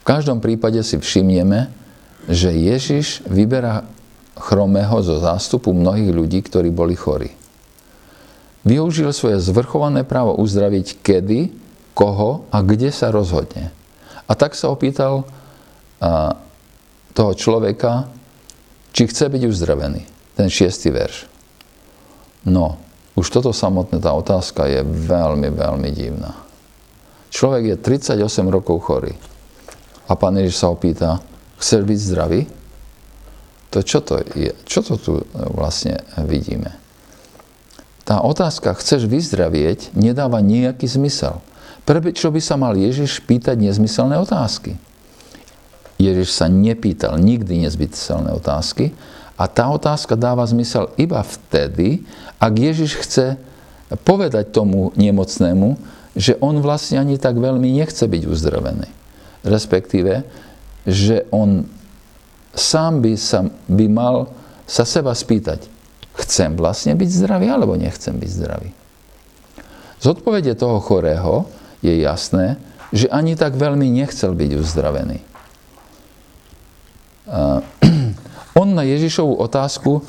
V 0.00 0.04
každom 0.04 0.40
prípade 0.40 0.80
si 0.80 0.96
všimneme, 0.96 1.68
že 2.28 2.48
Ježiš 2.52 3.20
vyberá 3.28 3.84
chromého 4.34 4.96
zo 5.04 5.20
zástupu 5.20 5.70
mnohých 5.76 6.10
ľudí, 6.10 6.40
ktorí 6.40 6.72
boli 6.72 6.96
chorí. 6.96 7.30
Využil 8.64 9.12
svoje 9.12 9.40
zvrchované 9.44 10.08
právo 10.08 10.34
uzdraviť 10.40 11.04
kedy, 11.04 11.52
koho 11.92 12.48
a 12.48 12.64
kde 12.64 12.88
sa 12.90 13.12
rozhodne. 13.12 13.70
A 14.24 14.32
tak 14.32 14.56
sa 14.56 14.72
opýtal 14.72 15.28
a, 16.00 16.36
toho 17.12 17.32
človeka, 17.36 18.08
či 18.96 19.04
chce 19.04 19.28
byť 19.28 19.42
uzdravený. 19.44 20.02
Ten 20.34 20.48
šiestý 20.48 20.90
verš. 20.90 21.28
No, 22.48 22.80
už 23.14 23.26
toto 23.30 23.54
samotné, 23.54 24.02
tá 24.02 24.10
otázka 24.10 24.66
je 24.66 24.82
veľmi, 24.82 25.54
veľmi 25.54 25.90
divná. 25.94 26.34
Človek 27.30 27.62
je 27.74 27.76
38 27.78 28.18
rokov 28.50 28.82
chorý. 28.86 29.14
A 30.06 30.12
pán 30.18 30.34
Ježiš 30.38 30.62
sa 30.62 30.70
opýta, 30.70 31.22
chceš 31.58 31.82
byť 31.86 31.98
zdravý? 31.98 32.40
To 33.74 33.82
čo 33.82 33.98
to 34.02 34.22
je? 34.38 34.54
Čo 34.66 34.80
to 34.86 34.94
tu 34.98 35.12
vlastne 35.34 35.98
vidíme? 36.22 36.78
Tá 38.04 38.20
otázka, 38.20 38.76
chceš 38.76 39.08
vyzdravieť, 39.08 39.96
nedáva 39.96 40.44
nejaký 40.44 40.84
zmysel. 40.84 41.40
Prečo 41.88 42.28
by 42.28 42.40
sa 42.40 42.60
mal 42.60 42.76
Ježiš 42.76 43.24
pýtať 43.24 43.56
nezmyselné 43.58 44.20
otázky? 44.20 44.76
Ježiš 45.96 46.36
sa 46.36 46.46
nepýtal 46.50 47.16
nikdy 47.16 47.64
nezmyselné 47.64 48.34
otázky 48.36 48.92
a 49.34 49.44
tá 49.50 49.66
otázka 49.66 50.14
dáva 50.14 50.46
zmysel 50.46 50.94
iba 50.94 51.18
vtedy, 51.22 52.06
ak 52.38 52.52
Ježiš 52.54 53.02
chce 53.02 53.26
povedať 54.06 54.54
tomu 54.54 54.94
nemocnému, 54.94 55.74
že 56.14 56.38
on 56.38 56.62
vlastne 56.62 57.02
ani 57.02 57.18
tak 57.18 57.34
veľmi 57.42 57.66
nechce 57.74 58.06
byť 58.06 58.22
uzdravený. 58.30 58.88
Respektíve, 59.42 60.22
že 60.86 61.26
on 61.34 61.66
sám 62.54 63.02
by, 63.02 63.14
sa, 63.18 63.50
by 63.66 63.86
mal 63.90 64.30
sa 64.64 64.86
seba 64.86 65.10
spýtať, 65.10 65.66
chcem 66.22 66.54
vlastne 66.54 66.94
byť 66.94 67.10
zdravý 67.10 67.50
alebo 67.50 67.74
nechcem 67.74 68.14
byť 68.14 68.30
zdravý. 68.30 68.70
Z 69.98 70.14
odpovede 70.14 70.54
toho 70.54 70.78
chorého 70.78 71.50
je 71.82 71.98
jasné, 71.98 72.56
že 72.94 73.10
ani 73.10 73.34
tak 73.34 73.58
veľmi 73.58 73.90
nechcel 73.90 74.38
byť 74.38 74.50
uzdravený. 74.54 75.18
On 78.54 78.70
na 78.70 78.86
Ježišovú 78.86 79.34
otázku, 79.42 80.02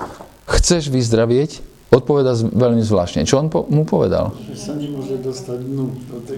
chceš 0.45 0.93
vyzdravieť, 0.93 1.65
odpoveda 1.89 2.37
veľmi 2.37 2.81
zvláštne. 2.85 3.25
Čo 3.25 3.41
on 3.41 3.47
po, 3.49 3.65
mu 3.65 3.85
povedal? 3.85 4.33
Že 4.37 4.55
sa 4.57 4.73
nemôže 4.77 5.17
dostať 5.21 5.57
dnu 5.65 5.85
do 6.09 6.17
tej 6.21 6.37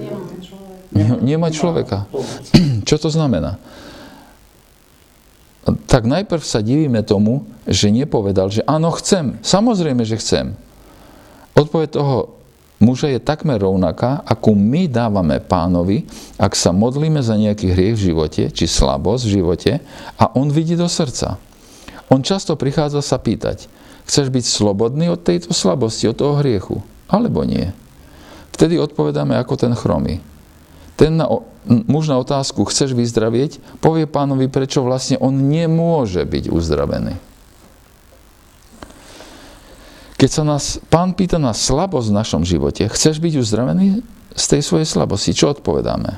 Nemá 1.20 1.52
človeka. 1.52 2.08
Čo 2.88 2.96
to 2.98 3.10
znamená? 3.12 3.60
Tak 5.68 6.08
najprv 6.08 6.44
sa 6.48 6.64
divíme 6.64 7.04
tomu, 7.04 7.44
že 7.68 7.92
nepovedal, 7.92 8.48
že 8.48 8.64
áno, 8.64 8.88
chcem. 8.96 9.36
Samozrejme, 9.44 10.08
že 10.08 10.16
chcem. 10.16 10.56
Odpoveď 11.60 12.00
toho 12.00 12.40
muža 12.80 13.12
je 13.12 13.20
takmer 13.20 13.60
rovnaká, 13.60 14.24
ako 14.24 14.56
my 14.56 14.88
dávame 14.88 15.44
pánovi, 15.44 16.08
ak 16.40 16.56
sa 16.56 16.72
modlíme 16.72 17.20
za 17.20 17.36
nejaký 17.36 17.68
hriech 17.76 17.96
v 18.00 18.06
živote, 18.14 18.44
či 18.48 18.64
slabosť 18.64 19.24
v 19.28 19.34
živote, 19.44 19.72
a 20.16 20.32
on 20.40 20.48
vidí 20.48 20.80
do 20.80 20.88
srdca. 20.88 21.36
On 22.08 22.24
často 22.24 22.56
prichádza 22.56 23.04
sa 23.04 23.20
pýtať, 23.20 23.68
chceš 24.08 24.32
byť 24.32 24.46
slobodný 24.48 25.12
od 25.12 25.20
tejto 25.20 25.52
slabosti, 25.52 26.08
od 26.08 26.16
toho 26.16 26.40
hriechu, 26.40 26.80
alebo 27.12 27.44
nie? 27.44 27.76
Vtedy 28.56 28.80
odpovedáme 28.80 29.36
ako 29.38 29.54
ten 29.60 29.74
chromy. 29.76 30.24
Ten 30.98 31.20
na, 31.20 31.30
muž 31.68 32.10
na 32.10 32.18
otázku, 32.18 32.66
chceš 32.66 32.98
vyzdravieť, 32.98 33.62
povie 33.84 34.10
pánovi, 34.10 34.50
prečo 34.50 34.82
vlastne 34.82 35.22
on 35.22 35.36
nemôže 35.36 36.26
byť 36.26 36.50
uzdravený. 36.50 37.14
Keď 40.18 40.30
sa 40.34 40.42
nás 40.42 40.82
pán 40.90 41.14
pýta 41.14 41.38
na 41.38 41.54
slabosť 41.54 42.10
v 42.10 42.18
našom 42.18 42.42
živote, 42.42 42.90
chceš 42.90 43.22
byť 43.22 43.38
uzdravený 43.38 44.02
z 44.34 44.46
tej 44.50 44.62
svojej 44.66 44.90
slabosti, 44.90 45.38
čo 45.38 45.54
odpovedáme? 45.54 46.18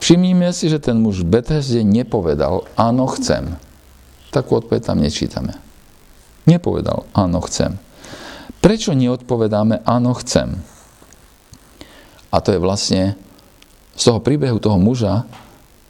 Všimnime 0.00 0.48
si, 0.56 0.72
že 0.72 0.80
ten 0.80 0.96
muž 0.96 1.20
v 1.20 1.36
Bethesde 1.36 1.84
nepovedal, 1.84 2.64
áno, 2.80 3.04
chcem. 3.12 3.60
Takú 4.28 4.60
odpoveď 4.60 4.92
tam 4.92 5.00
nečítame. 5.00 5.56
Nepovedal, 6.48 7.08
áno, 7.12 7.40
chcem. 7.44 7.76
Prečo 8.58 8.96
neodpovedáme, 8.96 9.84
áno, 9.84 10.16
chcem? 10.18 10.58
A 12.28 12.36
to 12.44 12.52
je 12.52 12.60
vlastne 12.60 13.16
z 13.96 14.02
toho 14.02 14.20
príbehu 14.20 14.60
toho 14.60 14.76
muža, 14.76 15.24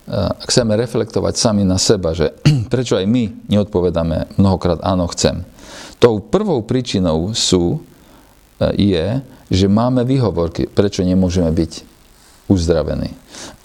ak 0.08 0.48
chceme 0.48 0.72
reflektovať 0.72 1.34
sami 1.36 1.62
na 1.68 1.76
seba, 1.76 2.16
že 2.16 2.32
prečo 2.72 2.96
aj 2.96 3.04
my 3.04 3.52
neodpovedáme 3.52 4.40
mnohokrát 4.40 4.80
áno, 4.80 5.04
chcem. 5.12 5.44
Tou 6.00 6.22
prvou 6.22 6.64
príčinou 6.64 7.36
sú, 7.36 7.84
e, 8.56 8.88
je, 8.88 9.06
že 9.52 9.66
máme 9.68 10.06
výhovorky, 10.08 10.64
prečo 10.70 11.04
nemôžeme 11.04 11.52
byť 11.52 11.72
uzdravení. 12.48 13.12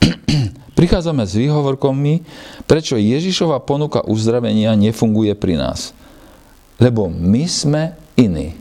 Prichádzame 0.73 1.23
s 1.29 1.37
výhovorkami, 1.37 2.25
prečo 2.65 2.97
Ježišova 2.97 3.61
ponuka 3.61 4.01
uzdravenia 4.01 4.73
nefunguje 4.73 5.37
pri 5.37 5.61
nás. 5.61 5.93
Lebo 6.81 7.07
my 7.07 7.45
sme 7.45 7.93
iní. 8.17 8.57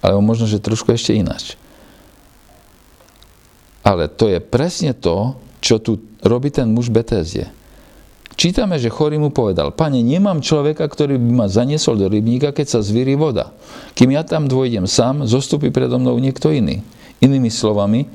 Alebo 0.00 0.24
možno, 0.24 0.48
že 0.48 0.58
trošku 0.58 0.90
ešte 0.90 1.14
ináč. 1.14 1.54
Ale 3.84 4.08
to 4.08 4.30
je 4.30 4.40
presne 4.40 4.96
to, 4.96 5.36
čo 5.62 5.78
tu 5.78 6.00
robí 6.24 6.50
ten 6.50 6.70
muž 6.70 6.90
Betézie. 6.90 7.50
Čítame, 8.32 8.80
že 8.80 8.90
chorý 8.90 9.20
mu 9.20 9.28
povedal, 9.28 9.70
pane, 9.76 10.00
nemám 10.00 10.40
človeka, 10.40 10.88
ktorý 10.88 11.20
by 11.20 11.30
ma 11.44 11.46
zaniesol 11.52 12.00
do 12.00 12.08
rybníka, 12.08 12.50
keď 12.50 12.66
sa 12.66 12.80
zvíri 12.80 13.14
voda. 13.14 13.52
Kým 13.92 14.16
ja 14.16 14.24
tam 14.24 14.48
dvojdem 14.48 14.88
sám, 14.88 15.28
zostupí 15.28 15.68
predo 15.68 16.00
mnou 16.00 16.16
niekto 16.16 16.48
iný. 16.48 16.80
Inými 17.22 17.52
slovami, 17.52 18.08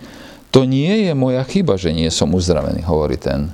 to 0.51 0.63
nie 0.63 1.09
je 1.09 1.13
moja 1.13 1.43
chyba, 1.43 1.75
že 1.75 1.91
nie 1.91 2.07
som 2.07 2.31
uzdravený, 2.31 2.83
hovorí 2.87 3.19
ten, 3.19 3.51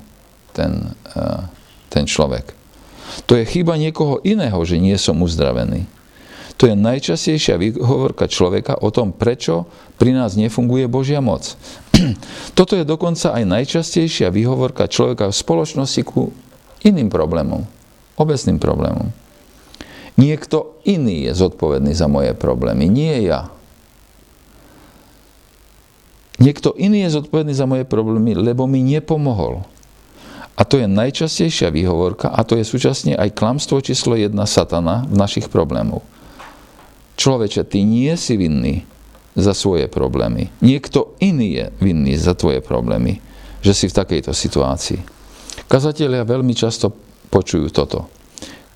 ten, 0.53 0.93
uh, 1.17 1.45
ten 1.89 2.05
človek. 2.05 2.53
To 3.29 3.37
je 3.37 3.45
chyba 3.45 3.77
niekoho 3.77 4.21
iného, 4.23 4.57
že 4.65 4.81
nie 4.81 4.95
som 4.97 5.19
uzdravený. 5.21 5.85
To 6.61 6.69
je 6.69 6.77
najčastejšia 6.77 7.57
výhovorka 7.57 8.29
človeka 8.29 8.79
o 8.79 8.93
tom, 8.93 9.11
prečo 9.11 9.65
pri 9.97 10.13
nás 10.13 10.37
nefunguje 10.37 10.85
Božia 10.85 11.19
moc. 11.19 11.57
Toto 12.57 12.77
je 12.77 12.85
dokonca 12.85 13.33
aj 13.33 13.43
najčastejšia 13.43 14.29
výhovorka 14.29 14.87
človeka 14.87 15.27
v 15.27 15.35
spoločnosti 15.35 16.01
ku 16.05 16.29
iným 16.85 17.09
problémom, 17.09 17.65
obecným 18.15 18.61
problémom. 18.61 19.09
Niekto 20.13 20.77
iný 20.85 21.25
je 21.25 21.33
zodpovedný 21.33 21.97
za 21.97 22.05
moje 22.05 22.37
problémy, 22.37 22.85
nie 22.85 23.25
ja. 23.25 23.49
Niekto 26.43 26.75
iný 26.75 27.07
je 27.07 27.23
zodpovedný 27.23 27.55
za 27.55 27.63
moje 27.63 27.87
problémy, 27.87 28.35
lebo 28.35 28.67
mi 28.67 28.83
nepomohol. 28.83 29.63
A 30.59 30.67
to 30.67 30.75
je 30.75 30.91
najčastejšia 30.91 31.71
výhovorka 31.71 32.29
a 32.29 32.43
to 32.43 32.59
je 32.59 32.67
súčasne 32.67 33.15
aj 33.15 33.31
klamstvo 33.31 33.79
číslo 33.79 34.19
jedna 34.19 34.43
satana 34.43 35.07
v 35.07 35.15
našich 35.15 35.47
problémoch. 35.47 36.03
Človeče, 37.15 37.63
ty 37.63 37.87
nie 37.87 38.11
si 38.19 38.35
vinný 38.35 38.83
za 39.33 39.55
svoje 39.55 39.87
problémy. 39.87 40.51
Niekto 40.59 41.15
iný 41.23 41.63
je 41.63 41.65
vinný 41.79 42.13
za 42.19 42.35
tvoje 42.37 42.59
problémy, 42.61 43.23
že 43.63 43.73
si 43.73 43.85
v 43.89 43.97
takejto 43.97 44.35
situácii. 44.35 44.99
Kazatelia 45.65 46.27
veľmi 46.27 46.53
často 46.53 46.93
počujú 47.33 47.71
toto. 47.73 48.11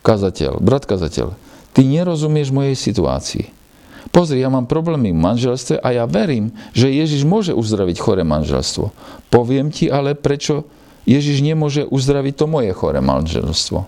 Kazateľ, 0.02 0.64
brat 0.64 0.88
kazateľ, 0.88 1.36
ty 1.76 1.86
nerozumieš 1.86 2.50
mojej 2.50 2.74
situácii. 2.74 3.57
Pozri, 4.12 4.42
ja 4.42 4.50
mám 4.50 4.66
problémy 4.66 5.12
v 5.12 5.20
manželstve 5.20 5.84
a 5.84 5.88
ja 5.94 6.06
verím, 6.08 6.56
že 6.72 6.90
Ježiš 6.90 7.28
môže 7.28 7.54
uzdraviť 7.54 8.00
chore 8.00 8.24
manželstvo. 8.24 8.90
Poviem 9.30 9.70
ti 9.70 9.92
ale, 9.92 10.16
prečo 10.16 10.66
Ježiš 11.08 11.40
nemôže 11.40 11.88
uzdraviť 11.88 12.34
to 12.36 12.46
moje 12.52 12.76
chore 12.76 13.00
manželstvo. 13.00 13.88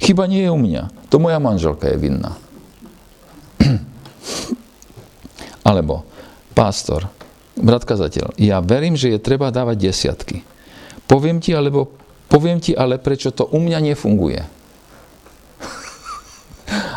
Chyba 0.00 0.24
nie 0.24 0.48
je 0.48 0.50
u 0.50 0.56
mňa, 0.56 0.88
to 1.12 1.20
moja 1.20 1.36
manželka 1.36 1.92
je 1.92 2.00
vinná. 2.00 2.32
Alebo, 5.68 6.08
pastor, 6.56 7.12
brat 7.60 7.84
kazateľ, 7.84 8.32
ja 8.40 8.64
verím, 8.64 8.96
že 8.96 9.12
je 9.12 9.20
treba 9.20 9.52
dávať 9.52 9.92
desiatky. 9.92 10.40
Poviem 11.04 11.42
ti, 11.42 11.52
alebo, 11.52 11.90
poviem 12.30 12.62
ti 12.62 12.72
ale, 12.72 12.96
prečo 12.96 13.34
to 13.34 13.44
u 13.50 13.58
mňa 13.60 13.92
nefunguje. 13.92 14.40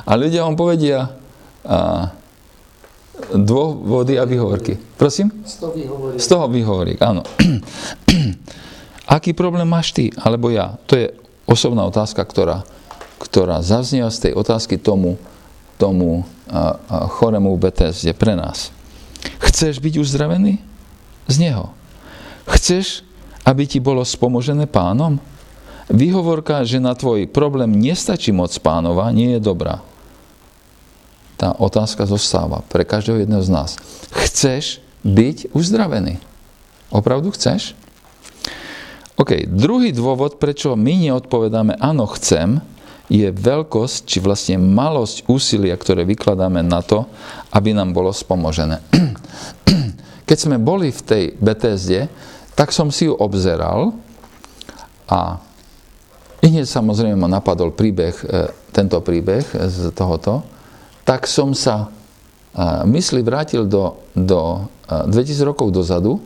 a 0.08 0.12
ľudia 0.16 0.48
vám 0.48 0.56
povedia 0.56 1.12
a, 1.68 2.08
dôvody 3.32 4.20
a 4.20 4.28
výhovorky. 4.28 4.76
Prosím? 5.00 5.32
Z 5.48 5.64
toho 5.64 5.72
výhovorík. 5.72 6.20
Z 6.20 6.28
toho 6.28 6.46
výhovorík, 6.52 7.00
áno. 7.00 7.24
Aký 9.16 9.32
problém 9.32 9.68
máš 9.68 9.96
ty, 9.96 10.12
alebo 10.20 10.52
ja? 10.52 10.76
To 10.88 11.00
je 11.00 11.12
osobná 11.48 11.84
otázka, 11.88 12.24
ktorá, 12.24 12.68
ktorá 13.20 13.64
zaznieva 13.64 14.12
z 14.12 14.30
tej 14.30 14.34
otázky 14.36 14.80
tomu, 14.80 15.20
tomu 15.76 16.24
a, 16.48 16.80
a 16.88 16.98
chorému 17.08 17.56
v 17.56 17.70
Betesde 17.70 18.12
pre 18.16 18.36
nás. 18.36 18.72
Chceš 19.44 19.80
byť 19.80 20.00
uzdravený? 20.00 20.60
Z 21.28 21.36
neho. 21.40 21.72
Chceš, 22.48 23.04
aby 23.48 23.64
ti 23.68 23.80
bolo 23.80 24.04
spomožené 24.04 24.68
pánom? 24.68 25.20
Výhovorka, 25.92 26.64
že 26.64 26.80
na 26.80 26.96
tvoj 26.96 27.28
problém 27.28 27.76
nestačí 27.76 28.32
moc 28.32 28.56
pánova, 28.64 29.12
nie 29.12 29.36
je 29.36 29.42
dobrá. 29.44 29.84
Tá 31.44 31.52
otázka 31.60 32.08
zostáva 32.08 32.64
pre 32.72 32.88
každého 32.88 33.20
jedného 33.20 33.44
z 33.44 33.52
nás. 33.52 33.76
Chceš 34.16 34.80
byť 35.04 35.52
uzdravený? 35.52 36.16
Opravdu 36.88 37.36
chceš? 37.36 37.76
OK, 39.20 39.52
druhý 39.52 39.92
dôvod, 39.92 40.40
prečo 40.40 40.72
my 40.80 41.04
neodpovedáme 41.04 41.76
áno, 41.84 42.08
chcem, 42.16 42.64
je 43.12 43.28
veľkosť, 43.28 44.08
či 44.08 44.24
vlastne 44.24 44.56
malosť 44.56 45.28
úsilia, 45.28 45.76
ktoré 45.76 46.08
vykladáme 46.08 46.64
na 46.64 46.80
to, 46.80 47.12
aby 47.52 47.76
nám 47.76 47.92
bolo 47.92 48.16
spomožené. 48.16 48.80
Keď 50.32 50.38
sme 50.40 50.56
boli 50.56 50.96
v 50.96 51.02
tej 51.04 51.24
BTSD, 51.44 52.08
tak 52.56 52.72
som 52.72 52.88
si 52.88 53.12
ju 53.12 53.20
obzeral 53.20 53.92
a 55.12 55.44
hneď 56.40 56.72
samozrejme 56.72 57.20
ma 57.20 57.28
napadol 57.28 57.76
príbeh, 57.76 58.16
e, 58.16 58.48
tento 58.72 59.04
príbeh 59.04 59.44
z 59.68 59.92
tohoto, 59.92 60.53
tak 61.04 61.28
som 61.28 61.52
sa 61.52 61.92
mysli 62.86 63.26
vrátil 63.26 63.66
do, 63.66 63.98
do 64.14 64.70
2000 64.88 65.10
e, 65.10 65.44
rokov 65.44 65.74
dozadu 65.74 66.22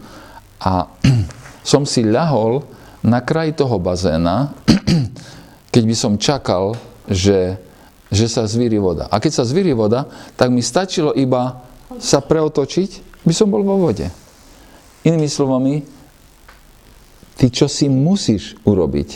a 0.59 0.91
som 1.71 1.87
si 1.87 2.03
ľahol 2.03 2.63
na 3.03 3.23
kraj 3.23 3.55
toho 3.55 3.79
bazéna 3.79 4.51
keď 5.71 5.83
by 5.85 5.95
som 5.95 6.17
čakal, 6.17 6.73
že, 7.05 7.61
že 8.09 8.25
sa 8.25 8.49
zvíri 8.49 8.81
voda. 8.81 9.05
A 9.13 9.21
keď 9.21 9.31
sa 9.39 9.43
zvíri 9.45 9.77
voda, 9.77 10.09
tak 10.33 10.49
mi 10.49 10.65
stačilo 10.65 11.13
iba 11.13 11.61
sa 12.01 12.17
preotočiť, 12.17 13.21
by 13.21 13.33
som 13.35 13.53
bol 13.53 13.61
vo 13.61 13.77
vode. 13.77 14.09
Inými 15.05 15.29
slovami, 15.29 15.85
ty 17.37 17.53
čo 17.53 17.69
si 17.69 17.87
musíš 17.87 18.57
urobiť 18.65 19.09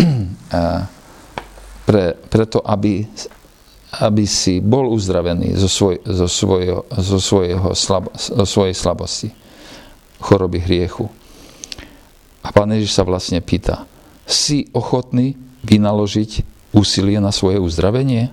pre, 1.86 2.04
preto, 2.16 2.58
aby, 2.64 3.04
aby 3.90 4.22
si 4.22 4.62
bol 4.62 4.86
uzdravený 4.94 5.58
zo, 5.58 5.66
svoj, 5.66 5.98
zo, 6.06 6.30
svojho, 6.30 6.86
zo, 6.94 7.18
svojho 7.18 7.74
slabo, 7.74 8.14
zo 8.14 8.46
svojej 8.46 8.74
slabosti, 8.74 9.28
choroby 10.22 10.62
hriechu. 10.62 11.10
A 12.46 12.54
pán 12.54 12.70
Ježiš 12.70 12.94
sa 12.94 13.02
vlastne 13.02 13.42
pýta, 13.42 13.84
si 14.30 14.70
ochotný 14.70 15.34
vynaložiť 15.66 16.46
úsilie 16.70 17.18
na 17.18 17.34
svoje 17.34 17.58
uzdravenie? 17.58 18.30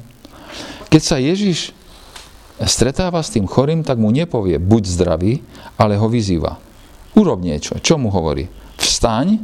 Keď 0.88 1.02
sa 1.02 1.17
Ježiš 1.17 1.74
stretáva 2.63 3.20
s 3.20 3.34
tým 3.34 3.50
chorým, 3.50 3.82
tak 3.82 3.98
mu 3.98 4.13
nepovie 4.13 4.62
buď 4.62 4.84
zdravý, 4.88 5.41
ale 5.76 5.98
ho 5.98 6.08
vyzýva. 6.08 6.62
Urob 7.17 7.41
niečo. 7.41 7.82
Čo 7.82 7.98
mu 7.98 8.13
hovorí? 8.13 8.46
Vstaň, 8.78 9.41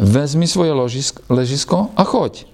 vezmi 0.00 0.48
svoje 0.48 0.72
ležisko 1.28 1.92
a 1.92 2.02
choď. 2.08 2.49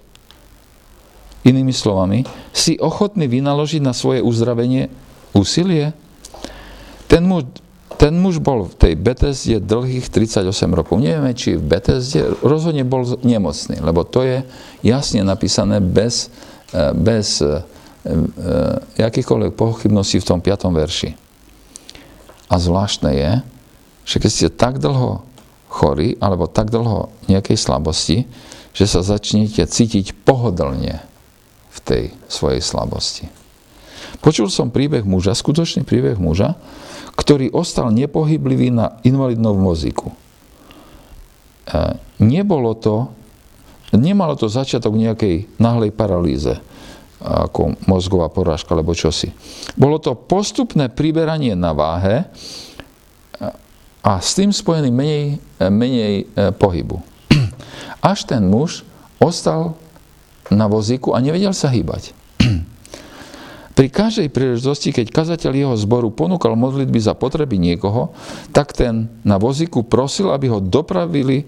Inými 1.46 1.70
slovami, 1.70 2.26
si 2.50 2.74
ochotný 2.82 3.30
vynaložiť 3.30 3.78
na 3.78 3.94
svoje 3.94 4.18
uzdravenie 4.18 4.90
úsilie? 5.30 5.94
Ten 7.06 7.22
muž 7.22 7.46
ten 7.96 8.12
muž 8.20 8.44
bol 8.44 8.68
v 8.68 8.76
tej 8.76 8.94
Betesde 8.94 9.56
dlhých 9.56 10.12
38 10.12 10.44
rokov. 10.76 11.00
Nevieme, 11.00 11.32
či 11.32 11.56
v 11.56 11.64
Betesde 11.64 12.28
rozhodne 12.44 12.84
bol 12.84 13.08
nemocný, 13.24 13.80
lebo 13.80 14.04
to 14.04 14.20
je 14.20 14.44
jasne 14.84 15.24
napísané 15.24 15.80
bez, 15.80 16.28
e, 16.76 16.92
bez 16.92 17.40
e, 17.40 17.64
e, 19.00 19.00
akýchkoľvek 19.00 19.56
pochybností 19.56 20.20
v 20.20 20.28
tom 20.28 20.44
5. 20.44 20.68
verši. 20.76 21.10
A 22.52 22.54
zvláštne 22.60 23.10
je, 23.16 23.32
že 24.04 24.16
keď 24.20 24.30
ste 24.30 24.48
tak 24.52 24.76
dlho 24.76 25.24
chorí, 25.72 26.20
alebo 26.20 26.46
tak 26.46 26.68
dlho 26.68 27.08
nejakej 27.32 27.56
slabosti, 27.58 28.28
že 28.76 28.84
sa 28.84 29.00
začnete 29.00 29.64
cítiť 29.64 30.12
pohodlne 30.28 31.00
v 31.76 31.78
tej 31.84 32.04
svojej 32.26 32.64
slabosti. 32.64 33.28
Počul 34.24 34.48
som 34.48 34.72
príbeh 34.72 35.04
muža, 35.04 35.36
skutočný 35.36 35.84
príbeh 35.84 36.16
muža, 36.16 36.56
ktorý 37.16 37.52
ostal 37.52 37.92
nepohyblivý 37.92 38.72
na 38.72 38.96
invalidnom 39.04 39.56
vozíku. 39.60 40.12
E, 40.12 40.14
nebolo 42.20 42.76
to, 42.76 43.12
nemalo 43.92 44.36
to 44.36 44.48
začiatok 44.48 44.96
nejakej 44.96 45.48
nahlej 45.60 45.92
paralýze, 45.92 46.60
ako 47.20 47.80
mozgová 47.88 48.28
porážka, 48.28 48.76
alebo 48.76 48.92
čosi. 48.92 49.32
Bolo 49.74 49.96
to 49.96 50.12
postupné 50.12 50.92
priberanie 50.92 51.56
na 51.56 51.72
váhe 51.72 52.28
a 54.04 54.12
s 54.22 54.38
tým 54.38 54.52
spojený 54.52 54.90
menej, 54.92 55.24
menej 55.58 56.14
e, 56.22 56.24
pohybu. 56.54 57.00
Až 58.04 58.28
ten 58.28 58.46
muž 58.46 58.86
ostal 59.18 59.74
na 60.50 60.66
vozíku 60.70 61.12
a 61.16 61.22
nevedel 61.22 61.52
sa 61.52 61.72
hýbať. 61.72 62.14
Pri 63.76 63.92
každej 63.92 64.32
príležitosti, 64.32 64.88
keď 64.88 65.12
kazateľ 65.12 65.52
jeho 65.52 65.74
zboru 65.76 66.08
ponúkal 66.08 66.56
modlitby 66.56 66.96
za 66.96 67.12
potreby 67.12 67.60
niekoho, 67.60 68.16
tak 68.48 68.72
ten 68.72 69.12
na 69.20 69.36
vozíku 69.36 69.84
prosil, 69.84 70.32
aby 70.32 70.48
ho 70.48 70.64
dopravili 70.64 71.44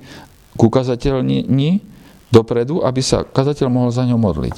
ku 0.52 0.68
kazateľni 0.68 1.48
dopredu, 2.28 2.84
aby 2.84 3.00
sa 3.00 3.24
kazateľ 3.24 3.66
mohol 3.72 3.90
za 3.94 4.04
ňo 4.04 4.20
modliť. 4.20 4.56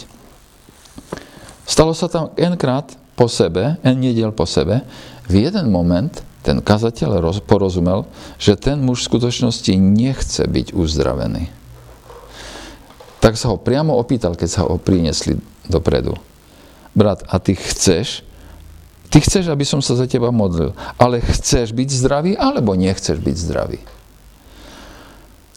Stalo 1.62 1.94
sa 1.94 2.10
tam 2.10 2.34
enkrát 2.34 2.90
po 3.14 3.30
sebe, 3.30 3.78
en 3.86 3.96
nediel 4.02 4.34
po 4.34 4.50
sebe, 4.50 4.82
v 5.30 5.46
jeden 5.46 5.70
moment 5.70 6.10
ten 6.42 6.58
kazateľ 6.58 7.22
porozumel, 7.46 8.10
že 8.40 8.58
ten 8.58 8.82
muž 8.82 9.06
v 9.06 9.08
skutočnosti 9.14 9.70
nechce 9.78 10.42
byť 10.42 10.74
uzdravený. 10.74 11.59
Tak 13.20 13.36
sa 13.36 13.52
ho 13.52 13.60
priamo 13.60 13.94
opýtal, 14.00 14.32
keď 14.34 14.48
sa 14.48 14.60
ho 14.64 14.80
priniesli 14.80 15.36
dopredu 15.68 16.16
brat, 16.96 17.22
a 17.28 17.38
ty 17.38 17.54
chceš, 17.54 18.24
ty 19.12 19.22
chceš, 19.22 19.52
aby 19.52 19.62
som 19.62 19.78
sa 19.78 19.94
za 19.94 20.10
teba 20.10 20.34
modlil, 20.34 20.74
ale 20.98 21.22
chceš 21.22 21.70
byť 21.70 21.88
zdravý, 21.92 22.32
alebo 22.34 22.74
nechceš 22.74 23.20
byť 23.20 23.36
zdravý? 23.36 23.78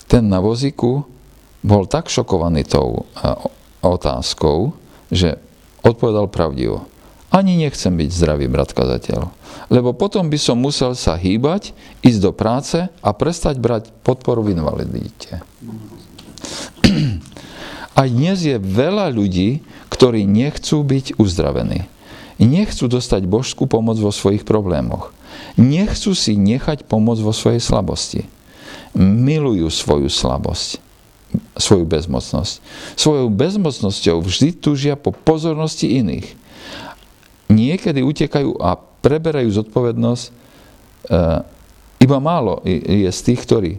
Ten 0.06 0.30
na 0.30 0.38
vozíku 0.38 1.02
bol 1.64 1.88
tak 1.88 2.12
šokovaný 2.12 2.68
tou 2.68 3.08
otázkou, 3.80 4.76
že 5.08 5.40
odpovedal 5.80 6.28
pravdivo. 6.28 6.86
Ani 7.34 7.58
nechcem 7.58 7.90
byť 7.90 8.10
zdravý, 8.14 8.46
brat 8.46 8.70
kazateľ. 8.70 9.32
Lebo 9.66 9.90
potom 9.90 10.30
by 10.30 10.38
som 10.38 10.54
musel 10.54 10.94
sa 10.94 11.18
hýbať, 11.18 11.74
ísť 12.06 12.20
do 12.22 12.30
práce 12.30 12.78
a 12.86 13.10
prestať 13.10 13.58
brať 13.58 13.90
podporu 14.06 14.46
v 14.46 14.54
invalidite. 14.54 15.42
A 17.94 18.10
dnes 18.10 18.42
je 18.42 18.58
veľa 18.58 19.14
ľudí, 19.14 19.62
ktorí 19.86 20.26
nechcú 20.26 20.82
byť 20.82 21.14
uzdravení. 21.14 21.86
Nechcú 22.42 22.90
dostať 22.90 23.30
božskú 23.30 23.70
pomoc 23.70 23.94
vo 24.02 24.10
svojich 24.10 24.42
problémoch. 24.42 25.14
Nechcú 25.54 26.10
si 26.18 26.34
nechať 26.34 26.82
pomoc 26.90 27.22
vo 27.22 27.30
svojej 27.30 27.62
slabosti. 27.62 28.26
Milujú 28.98 29.70
svoju 29.70 30.10
slabosť, 30.10 30.82
svoju 31.54 31.86
bezmocnosť. 31.86 32.58
Svojou 32.98 33.30
bezmocnosťou 33.30 34.18
vždy 34.26 34.58
túžia 34.58 34.98
po 34.98 35.14
pozornosti 35.14 35.86
iných. 35.86 36.34
Niekedy 37.46 38.02
utekajú 38.02 38.58
a 38.58 38.74
preberajú 38.78 39.54
zodpovednosť. 39.54 40.24
E, 40.26 40.30
iba 42.02 42.18
málo 42.18 42.58
je 42.66 43.06
z 43.06 43.20
tých, 43.22 43.40
ktorí 43.46 43.72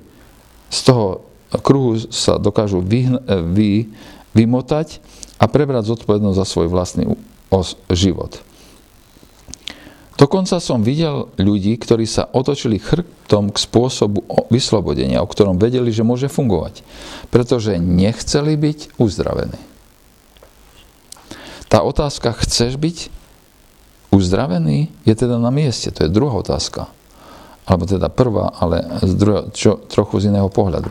z 0.71 0.79
toho 0.87 1.34
kruhu 1.59 1.99
sa 2.11 2.39
dokážu 2.39 2.81
vyhn- 2.81 3.21
e, 3.25 3.41
vy, 3.41 3.71
vymotať 4.35 4.99
a 5.39 5.45
prebrať 5.47 5.91
zodpovednosť 5.95 6.37
za 6.37 6.45
svoj 6.47 6.67
vlastný 6.67 7.15
život. 7.91 8.43
Dokonca 10.15 10.63
som 10.63 10.79
videl 10.79 11.27
ľudí, 11.35 11.75
ktorí 11.75 12.07
sa 12.07 12.23
otočili 12.31 12.79
chrbtom 12.79 13.51
k 13.51 13.57
spôsobu 13.59 14.23
vyslobodenia, 14.47 15.19
o 15.19 15.27
ktorom 15.27 15.59
vedeli, 15.59 15.91
že 15.91 16.07
môže 16.07 16.31
fungovať, 16.31 16.87
pretože 17.35 17.75
nechceli 17.75 18.55
byť 18.55 18.95
uzdravení. 18.95 19.59
Tá 21.67 21.83
otázka, 21.83 22.31
chceš 22.31 22.79
byť 22.79 23.11
uzdravený, 24.15 24.87
je 25.03 25.13
teda 25.19 25.35
na 25.35 25.51
mieste. 25.51 25.91
To 25.91 26.07
je 26.07 26.15
druhá 26.15 26.39
otázka. 26.39 26.87
Alebo 27.67 27.83
teda 27.83 28.07
prvá, 28.07 28.55
ale 28.55 29.03
z 29.03 29.13
druhého, 29.19 29.51
čo, 29.51 29.83
trochu 29.91 30.23
z 30.23 30.31
iného 30.31 30.47
pohľadu. 30.47 30.87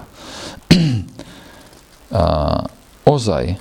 A, 2.14 2.62
ozaj, 3.04 3.58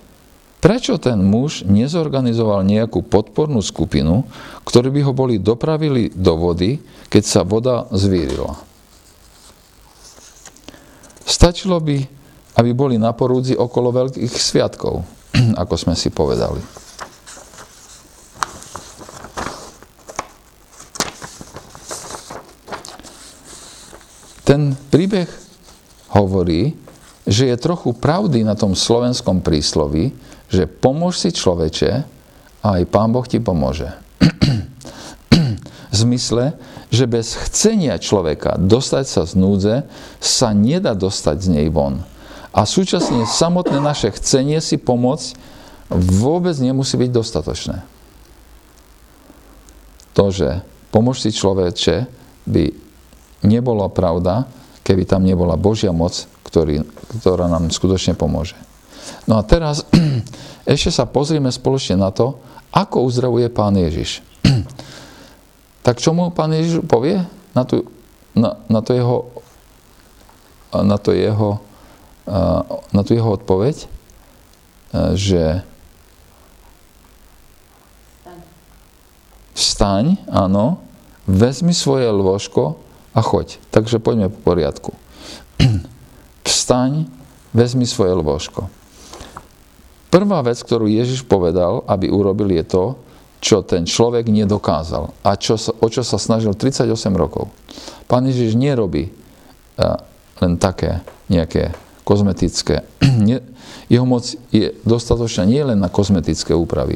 Prečo 0.63 0.95
ten 0.95 1.19
muž 1.19 1.67
nezorganizoval 1.67 2.63
nejakú 2.63 3.03
podpornú 3.03 3.59
skupinu, 3.59 4.23
ktorí 4.63 4.95
by 4.95 5.01
ho 5.03 5.11
boli 5.11 5.35
dopravili 5.35 6.07
do 6.15 6.39
vody, 6.39 6.79
keď 7.11 7.23
sa 7.27 7.43
voda 7.43 7.83
zvírila? 7.91 8.55
Stačilo 11.27 11.83
by, 11.83 12.07
aby 12.55 12.71
boli 12.71 12.95
na 12.95 13.11
porúdzi 13.11 13.59
okolo 13.59 13.91
veľkých 13.91 14.31
sviatkov, 14.31 15.03
ako 15.67 15.75
sme 15.75 15.99
si 15.99 16.07
povedali. 16.15 16.63
Ten 24.47 24.79
príbeh 24.87 25.27
hovorí, 26.15 26.71
že 27.23 27.47
je 27.47 27.55
trochu 27.55 27.95
pravdy 27.95 28.43
na 28.43 28.55
tom 28.55 28.75
slovenskom 28.75 29.39
prísloví, 29.39 30.12
že 30.51 30.67
pomôž 30.67 31.23
si 31.23 31.31
človeče 31.31 31.91
a 32.63 32.67
aj 32.79 32.83
Pán 32.91 33.15
Boh 33.15 33.23
ti 33.23 33.39
pomôže. 33.39 33.91
v 35.93 35.95
zmysle, 35.95 36.57
že 36.89 37.05
bez 37.05 37.38
chcenia 37.38 38.01
človeka 38.01 38.57
dostať 38.57 39.05
sa 39.05 39.21
z 39.29 39.33
núdze 39.38 39.75
sa 40.17 40.49
nedá 40.49 40.97
dostať 40.97 41.38
z 41.38 41.47
nej 41.53 41.67
von. 41.69 42.01
A 42.49 42.65
súčasne 42.65 43.29
samotné 43.29 43.77
naše 43.77 44.09
chcenie 44.17 44.57
si 44.57 44.81
pomôcť 44.81 45.38
vôbec 45.93 46.57
nemusí 46.57 46.97
byť 46.97 47.09
dostatočné. 47.13 47.77
To, 50.17 50.29
že 50.33 50.62
pomôž 50.89 51.21
si 51.21 51.33
človeče, 51.33 52.09
by 52.49 52.63
nebolo 53.45 53.86
pravda, 53.89 54.49
keby 54.81 55.05
tam 55.05 55.25
nebola 55.25 55.57
Božia 55.57 55.93
moc, 55.93 56.25
ktorý, 56.53 56.85
ktorá 57.17 57.49
nám 57.49 57.73
skutočne 57.73 58.13
pomôže. 58.13 58.53
No 59.25 59.41
a 59.41 59.43
teraz 59.43 59.89
ešte 60.69 60.93
sa 60.93 61.09
pozrieme 61.09 61.49
spoločne 61.49 61.97
na 61.97 62.13
to, 62.13 62.37
ako 62.69 63.09
uzdravuje 63.09 63.49
Pán 63.49 63.73
Ježiš. 63.73 64.21
tak 65.85 65.97
čo 65.97 66.13
mu 66.13 66.29
Pán 66.29 66.53
Ježiš 66.53 66.85
povie 66.85 67.25
na, 67.57 67.65
tú, 67.65 67.89
na, 68.37 68.61
na 68.69 68.85
to 68.85 68.93
jeho 68.93 69.17
na 70.73 70.97
to 71.01 71.13
jeho 71.13 71.61
na 72.93 73.01
tú 73.03 73.11
jeho 73.13 73.35
odpoveď, 73.35 73.83
že 75.13 75.59
vstaň, 79.53 80.17
áno, 80.31 80.79
vezmi 81.27 81.75
svoje 81.75 82.07
lôžko 82.07 82.79
a 83.11 83.19
choď. 83.19 83.59
Takže 83.75 83.99
poďme 83.99 84.31
po 84.31 84.55
poriadku. 84.55 84.91
Vstaň, 86.63 87.12
vezmi 87.52 87.84
svoje 87.84 88.15
lôžko. 88.15 88.71
Prvá 90.08 90.39
vec, 90.39 90.63
ktorú 90.63 90.88
Ježiš 90.88 91.28
povedal, 91.28 91.84
aby 91.91 92.08
urobil, 92.08 92.56
je 92.56 92.63
to, 92.63 92.86
čo 93.43 93.67
ten 93.67 93.84
človek 93.84 94.32
nedokázal 94.32 95.12
a 95.28 95.36
čo, 95.36 95.60
o 95.60 95.88
čo 95.91 96.08
sa 96.08 96.15
snažil 96.15 96.56
38 96.56 96.88
rokov. 97.19 97.52
Pán 98.08 98.23
Ježiš 98.23 98.56
nerobí 98.56 99.12
len 100.39 100.54
také 100.56 101.04
nejaké 101.28 101.76
kozmetické. 102.08 102.88
Jeho 103.91 104.08
moc 104.08 104.23
je 104.47 104.71
dostatočná 104.88 105.43
nie 105.43 105.60
len 105.60 105.84
na 105.84 105.91
kozmetické 105.91 106.56
úpravy. 106.56 106.95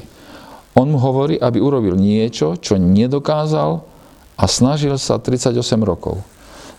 On 0.80 0.88
mu 0.88 0.96
hovorí, 0.96 1.36
aby 1.36 1.60
urobil 1.60 2.00
niečo, 2.00 2.56
čo 2.56 2.80
nedokázal 2.80 3.84
a 4.40 4.44
snažil 4.48 4.96
sa 4.96 5.20
38 5.20 5.60
rokov. 5.84 6.24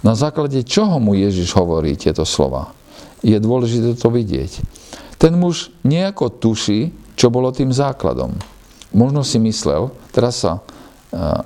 Na 0.01 0.17
základe 0.17 0.63
čoho 0.65 0.97
mu 0.97 1.13
Ježiš 1.13 1.53
hovorí 1.53 1.93
tieto 1.99 2.25
slova? 2.25 2.78
Je 3.23 3.39
dôležité 3.39 3.99
to 3.99 4.09
vidieť. 4.11 4.63
Ten 5.19 5.35
muž 5.35 5.75
nejako 5.83 6.31
tuší, 6.31 6.95
čo 7.19 7.35
bolo 7.35 7.51
tým 7.51 7.75
základom. 7.75 8.39
Možno 8.95 9.27
si 9.27 9.43
myslel, 9.43 9.91
teraz 10.15 10.47
sa 10.47 10.63
uh, 10.63 11.43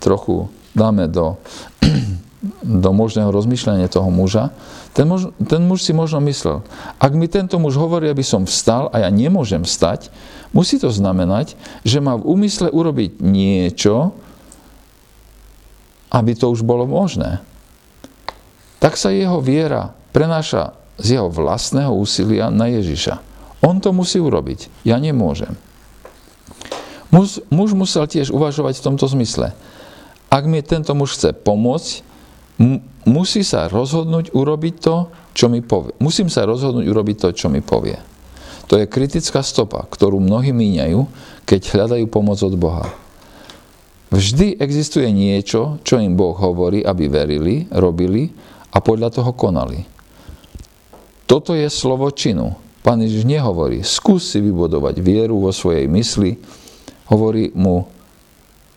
trochu 0.00 0.48
dáme 0.72 1.06
do, 1.06 1.36
do 2.82 2.90
možného 2.96 3.28
rozmýšľania 3.28 3.92
toho 3.92 4.08
muža, 4.08 4.50
ten 4.92 5.08
muž, 5.08 5.32
ten 5.36 5.60
muž 5.64 5.84
si 5.84 5.92
možno 5.92 6.20
myslel, 6.24 6.64
ak 7.00 7.12
mi 7.16 7.28
tento 7.28 7.56
muž 7.56 7.76
hovorí, 7.76 8.08
aby 8.08 8.24
som 8.24 8.48
vstal 8.48 8.88
a 8.92 9.04
ja 9.04 9.08
nemôžem 9.08 9.64
vstať, 9.64 10.08
musí 10.52 10.76
to 10.80 10.92
znamenať, 10.92 11.56
že 11.84 12.00
má 12.00 12.16
v 12.16 12.28
úmysle 12.28 12.68
urobiť 12.72 13.20
niečo, 13.20 14.12
aby 16.12 16.36
to 16.36 16.52
už 16.52 16.60
bolo 16.60 16.84
možné. 16.84 17.40
Tak 18.84 19.00
sa 19.00 19.14
jeho 19.14 19.40
viera 19.40 19.96
prenáša 20.12 20.81
z 21.00 21.18
jeho 21.18 21.28
vlastného 21.32 21.92
úsilia 21.92 22.52
na 22.52 22.68
Ježiša. 22.68 23.20
On 23.62 23.78
to 23.78 23.94
musí 23.94 24.18
urobiť. 24.18 24.68
Ja 24.82 24.98
nemôžem. 24.98 25.54
Muž, 27.12 27.44
muž 27.52 27.76
musel 27.76 28.08
tiež 28.08 28.32
uvažovať 28.32 28.80
v 28.80 28.84
tomto 28.90 29.06
zmysle. 29.06 29.52
Ak 30.32 30.48
mi 30.48 30.64
tento 30.64 30.96
muž 30.96 31.14
chce 31.20 31.36
pomôcť, 31.36 31.90
musí 33.04 33.44
sa 33.44 33.68
rozhodnúť 33.68 34.32
urobiť 34.32 34.74
to, 34.80 34.96
čo 35.36 35.52
mi 35.52 35.60
povie. 35.60 35.92
Musím 36.00 36.32
sa 36.32 36.48
rozhodnúť 36.48 36.88
urobiť 36.88 37.16
to, 37.20 37.28
čo 37.36 37.46
mi 37.52 37.60
povie. 37.60 38.00
To 38.72 38.80
je 38.80 38.88
kritická 38.88 39.44
stopa, 39.44 39.84
ktorú 39.84 40.16
mnohí 40.24 40.56
míňajú, 40.56 41.04
keď 41.44 41.60
hľadajú 41.76 42.06
pomoc 42.08 42.40
od 42.40 42.56
Boha. 42.56 42.88
Vždy 44.08 44.56
existuje 44.60 45.08
niečo, 45.12 45.80
čo 45.84 46.00
im 46.00 46.16
Boh 46.16 46.36
hovorí, 46.36 46.84
aby 46.84 47.08
verili, 47.08 47.68
robili 47.68 48.32
a 48.72 48.80
podľa 48.80 49.08
toho 49.12 49.32
konali. 49.36 49.91
Toto 51.26 51.56
je 51.56 51.66
slovo 51.72 52.10
činu. 52.12 52.56
Pán 52.82 52.98
Ježiš 52.98 53.22
nehovorí, 53.22 53.86
skús 53.86 54.26
si 54.26 54.42
vybudovať 54.42 54.98
vieru 54.98 55.38
vo 55.38 55.54
svojej 55.54 55.86
mysli, 55.86 56.34
hovorí 57.06 57.54
mu, 57.54 57.86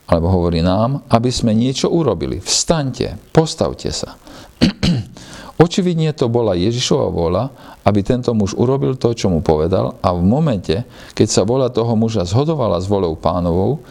alebo 0.05 0.27
hovorí 0.29 0.61
nám, 0.61 1.01
aby 1.09 1.33
sme 1.33 1.57
niečo 1.57 1.89
urobili. 1.89 2.37
Vstaňte, 2.37 3.17
postavte 3.33 3.89
sa. 3.89 4.13
Očividne 5.65 6.13
to 6.13 6.29
bola 6.29 6.53
Ježišova 6.53 7.07
vola, 7.09 7.49
aby 7.81 8.05
tento 8.05 8.29
muž 8.37 8.53
urobil 8.53 8.93
to, 8.99 9.17
čo 9.17 9.33
mu 9.33 9.41
povedal 9.41 9.97
a 10.03 10.13
v 10.13 10.21
momente, 10.21 10.85
keď 11.17 11.27
sa 11.31 11.41
vola 11.41 11.73
toho 11.73 11.97
muža 11.97 12.27
zhodovala 12.27 12.77
s 12.77 12.85
volou 12.85 13.17
pánovou, 13.17 13.81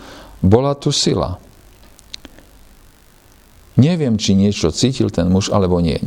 bola 0.45 0.77
tu 0.79 0.95
sila. 0.95 1.41
Neviem, 3.75 4.15
či 4.15 4.39
niečo 4.39 4.71
cítil 4.71 5.11
ten 5.11 5.27
muž, 5.27 5.51
alebo 5.51 5.83
nie. 5.83 5.99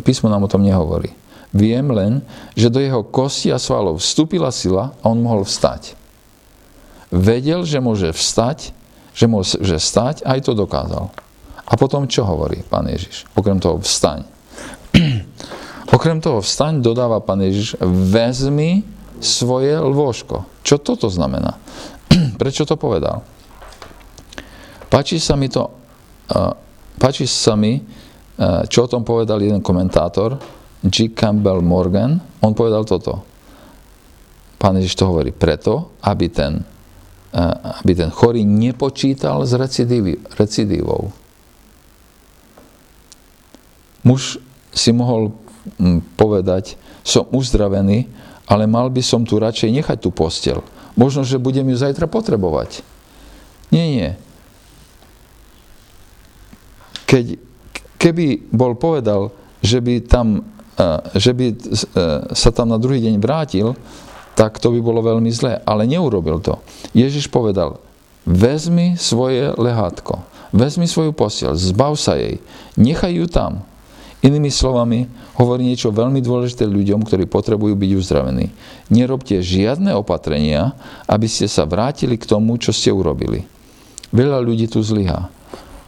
Písmo 0.00 0.32
nám 0.32 0.48
o 0.48 0.52
tom 0.52 0.64
nehovorí. 0.64 1.12
Viem 1.50 1.90
len, 1.90 2.12
že 2.54 2.70
do 2.70 2.78
jeho 2.78 3.02
kosti 3.02 3.50
a 3.50 3.58
svalov 3.58 3.98
vstúpila 3.98 4.54
sila 4.54 4.94
a 5.02 5.10
on 5.10 5.18
mohol 5.18 5.42
vstať. 5.42 5.98
Vedel, 7.10 7.66
že 7.66 7.82
môže 7.82 8.14
vstať, 8.14 8.70
že 9.10 9.26
môže 9.26 9.58
vstať, 9.58 10.22
aj 10.22 10.46
to 10.46 10.54
dokázal. 10.54 11.10
A 11.66 11.72
potom 11.74 12.06
čo 12.06 12.22
hovorí 12.22 12.62
pán 12.62 12.86
Ježiš? 12.86 13.26
Okrem 13.34 13.58
toho 13.58 13.82
vstaň. 13.82 14.22
Okrem 15.96 16.22
toho 16.22 16.38
vstaň 16.38 16.78
dodáva 16.78 17.18
pán 17.18 17.42
Ježiš, 17.42 17.74
vezmi 17.82 18.86
svoje 19.18 19.74
lôžko. 19.74 20.46
Čo 20.62 20.78
toto 20.78 21.10
znamená? 21.10 21.58
Prečo 22.40 22.62
to 22.62 22.78
povedal? 22.78 23.26
Páči 24.90 25.18
sa 25.22 25.34
mi 25.34 25.50
to, 25.50 25.66
uh, 25.66 26.54
páči 26.98 27.26
sa 27.26 27.54
mi, 27.54 27.78
uh, 27.78 28.66
čo 28.66 28.86
o 28.86 28.90
tom 28.90 29.02
povedal 29.06 29.38
jeden 29.42 29.62
komentátor, 29.62 30.38
G. 30.80 31.12
Campbell 31.12 31.60
Morgan, 31.60 32.20
on 32.40 32.52
povedal 32.56 32.88
toto. 32.88 33.24
Pán 34.60 34.76
Ježiš 34.76 34.96
to 34.96 35.08
hovorí 35.08 35.32
preto, 35.32 35.96
aby 36.04 36.28
ten, 36.28 36.60
uh, 37.32 37.80
aby 37.80 37.92
ten 37.96 38.08
chorý 38.12 38.44
nepočítal 38.44 39.44
s 39.44 39.56
recidívou. 40.36 41.12
Muž 44.00 44.40
si 44.72 44.90
mohol 44.96 45.36
povedať, 46.16 46.80
som 47.04 47.28
uzdravený, 47.28 48.08
ale 48.48 48.64
mal 48.64 48.88
by 48.88 49.04
som 49.04 49.24
tu 49.24 49.36
radšej 49.36 49.68
nechať 49.68 49.98
tú 50.00 50.08
postel. 50.12 50.64
Možno, 50.96 51.24
že 51.24 51.40
budem 51.40 51.68
ju 51.68 51.76
zajtra 51.76 52.08
potrebovať. 52.08 52.80
Nie, 53.68 53.84
nie 53.86 54.10
keď, 57.10 57.34
keby 57.98 58.54
bol 58.54 58.78
povedal, 58.78 59.34
že 59.58 59.82
by, 59.82 60.06
tam, 60.06 60.46
že 61.16 61.32
by 61.34 61.46
e, 61.50 61.54
sa 62.32 62.50
tam 62.54 62.72
na 62.72 62.78
druhý 62.80 63.02
deň 63.04 63.20
vrátil, 63.20 63.76
tak 64.38 64.56
to 64.56 64.72
by 64.72 64.80
bolo 64.80 65.04
veľmi 65.04 65.28
zlé. 65.28 65.60
Ale 65.68 65.84
neurobil 65.84 66.40
to. 66.40 66.56
Ježiš 66.96 67.28
povedal, 67.28 67.82
vezmi 68.24 68.96
svoje 68.96 69.52
lehátko, 69.56 70.24
vezmi 70.54 70.88
svoju 70.88 71.12
posiel, 71.12 71.52
zbav 71.56 71.96
sa 72.00 72.16
jej, 72.16 72.40
nechaj 72.80 73.12
ju 73.12 73.26
tam. 73.28 73.52
Inými 74.20 74.52
slovami, 74.52 75.08
hovorí 75.40 75.64
niečo 75.64 75.88
veľmi 75.88 76.20
dôležité 76.20 76.68
ľuďom, 76.68 77.08
ktorí 77.08 77.24
potrebujú 77.24 77.72
byť 77.72 77.90
uzdravení. 77.96 78.52
Nerobte 78.92 79.40
žiadne 79.40 79.96
opatrenia, 79.96 80.76
aby 81.08 81.24
ste 81.24 81.48
sa 81.48 81.64
vrátili 81.64 82.20
k 82.20 82.28
tomu, 82.28 82.60
čo 82.60 82.68
ste 82.68 82.92
urobili. 82.92 83.48
Veľa 84.12 84.44
ľudí 84.44 84.68
tu 84.68 84.84
zlyhá. 84.84 85.32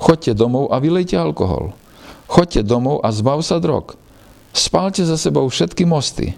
Choďte 0.00 0.32
domov 0.32 0.72
a 0.72 0.80
vylejte 0.80 1.12
alkohol. 1.12 1.76
Choďte 2.24 2.64
domov 2.64 3.04
a 3.04 3.12
zbav 3.12 3.44
sa 3.44 3.60
drog. 3.60 4.00
Spálte 4.52 5.00
za 5.02 5.16
sebou 5.16 5.48
všetky 5.48 5.88
mosty. 5.88 6.36